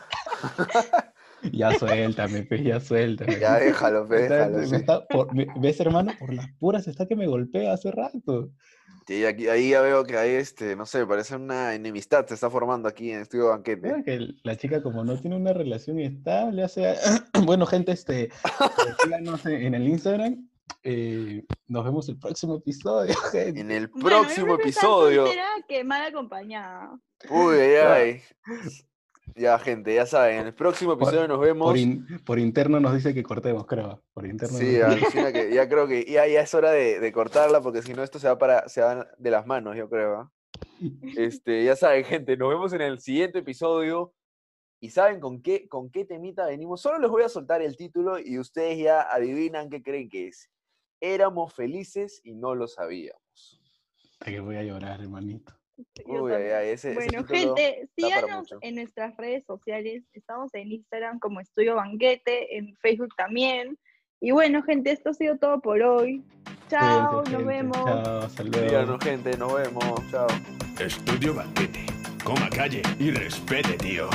Ya 1.52 1.70
suéltame, 1.78 2.42
pues, 2.44 2.62
ya 2.64 2.80
suéltame. 2.80 3.38
ya 3.38 3.58
déjalo, 3.58 4.08
pe, 4.08 4.22
déjalo. 4.22 4.58
me 4.58 4.66
sí. 4.66 4.74
está- 4.74 5.04
por- 5.06 5.32
me- 5.34 5.46
¿Ves, 5.60 5.78
hermano? 5.80 6.12
Por 6.18 6.32
las 6.34 6.46
puras 6.58 6.88
está 6.88 7.06
que 7.06 7.14
me 7.14 7.26
golpea 7.26 7.72
hace 7.74 7.90
rato. 7.92 8.50
Sí, 9.06 9.24
aquí, 9.24 9.46
ahí 9.48 9.70
ya 9.70 9.82
veo 9.82 10.04
que 10.04 10.16
hay, 10.18 10.30
este, 10.34 10.74
no 10.74 10.84
sé, 10.84 11.06
parece 11.06 11.36
una 11.36 11.74
enemistad 11.74 12.26
se 12.26 12.34
está 12.34 12.50
formando 12.50 12.88
aquí 12.88 13.12
en 13.12 13.20
Estudio 13.20 13.50
Banquete. 13.50 13.80
Creo 13.88 14.04
que 14.04 14.14
el- 14.14 14.40
la 14.42 14.56
chica, 14.56 14.82
como 14.82 15.04
no 15.04 15.16
tiene 15.20 15.36
una 15.36 15.52
relación 15.52 16.00
estable, 16.00 16.64
hace. 16.64 16.94
bueno, 17.44 17.66
gente, 17.66 17.92
este, 17.92 18.30
síganos 19.04 19.46
en, 19.46 19.74
el 19.74 19.86
Instagram. 19.86 20.48
eh, 20.82 21.44
nos 21.68 21.84
vemos 21.84 22.08
el 22.08 22.18
próximo 22.18 22.56
episodio, 22.56 23.14
gente. 23.32 23.60
En 23.60 23.70
el 23.70 23.86
Bueno, 23.88 24.22
próximo 24.22 24.46
estar 24.54 24.60
episodio. 24.60 25.24
que 25.68 25.84
mal 25.84 26.02
acompañada. 26.02 26.98
Uy, 27.30 27.56
ay, 27.58 27.76
ay. 27.76 28.22
Ya, 29.38 29.58
gente, 29.58 29.94
ya 29.94 30.06
saben, 30.06 30.40
en 30.40 30.46
el 30.46 30.54
próximo 30.54 30.96
Por- 30.96 31.08
episodio 31.08 31.28
nos 31.28 31.38
vemos. 31.40 31.68
Por, 31.68 31.76
in- 31.76 32.06
por 32.24 32.38
interno 32.38 32.80
nos 32.80 32.94
dice 32.94 33.12
que 33.12 33.22
cortemos, 33.22 33.66
creo. 33.66 34.02
Por 34.14 34.26
interno. 34.26 34.56
Sí, 34.56 34.78
nos- 34.78 35.32
que 35.32 35.52
ya 35.52 35.68
creo 35.68 35.86
que 35.86 36.04
ya, 36.06 36.26
ya 36.26 36.40
es 36.40 36.54
hora 36.54 36.70
de, 36.70 37.00
de 37.00 37.12
cortarla 37.12 37.60
porque 37.60 37.82
si 37.82 37.92
no 37.92 38.02
esto 38.02 38.18
se 38.18 38.28
va 38.28 38.38
para 38.38 38.66
se 38.68 38.80
va 38.80 39.06
de 39.18 39.30
las 39.30 39.46
manos, 39.46 39.76
yo 39.76 39.88
creo. 39.90 40.16
¿ah? 40.20 40.32
Este, 41.18 41.64
ya 41.64 41.76
saben, 41.76 42.04
gente, 42.04 42.36
nos 42.38 42.48
vemos 42.48 42.72
en 42.72 42.80
el 42.80 42.98
siguiente 42.98 43.40
episodio. 43.40 44.14
Y 44.78 44.90
saben 44.90 45.20
con 45.20 45.40
qué, 45.42 45.68
con 45.68 45.90
qué 45.90 46.04
temita 46.04 46.46
venimos. 46.46 46.82
Solo 46.82 46.98
les 46.98 47.10
voy 47.10 47.22
a 47.22 47.30
soltar 47.30 47.62
el 47.62 47.76
título 47.78 48.18
y 48.18 48.38
ustedes 48.38 48.78
ya 48.78 49.02
adivinan 49.10 49.70
qué 49.70 49.82
creen 49.82 50.08
que 50.10 50.28
es. 50.28 50.50
Éramos 51.00 51.54
felices 51.54 52.20
y 52.24 52.34
no 52.34 52.54
lo 52.54 52.68
sabíamos. 52.68 53.60
Hasta 54.12 54.30
que 54.30 54.40
voy 54.40 54.56
a 54.56 54.62
llorar, 54.62 55.00
hermanito. 55.00 55.55
Yo 56.06 56.22
Uy, 56.22 56.32
ay, 56.32 56.38
también. 56.38 56.56
ay, 56.56 56.68
ese, 56.70 56.92
ese 56.92 56.94
Bueno, 56.94 57.24
gente, 57.24 57.88
síganos 57.96 58.48
en 58.60 58.74
nuestras 58.76 59.16
redes 59.16 59.44
sociales. 59.46 60.04
Estamos 60.12 60.52
en 60.54 60.72
Instagram 60.72 61.18
como 61.18 61.40
Estudio 61.40 61.74
Banquete, 61.74 62.56
en 62.56 62.74
Facebook 62.76 63.14
también. 63.16 63.78
Y 64.20 64.30
bueno, 64.30 64.62
gente, 64.62 64.90
esto 64.92 65.10
ha 65.10 65.14
sido 65.14 65.36
todo 65.38 65.60
por 65.60 65.82
hoy. 65.82 66.24
Chao, 66.68 67.20
nos 67.22 67.28
gente. 67.28 67.44
vemos. 67.44 67.76
Chao, 67.76 68.18
hasta 68.20 68.42
luego. 68.42 68.66
Díganos, 68.66 69.04
gente, 69.04 69.36
nos 69.36 69.54
vemos. 69.54 70.10
Chao. 70.10 70.26
Estudio 70.80 71.34
Banquete. 71.34 71.86
Coma 72.24 72.48
calle 72.50 72.82
y 72.98 73.10
respete, 73.10 73.74
tío. 73.74 74.08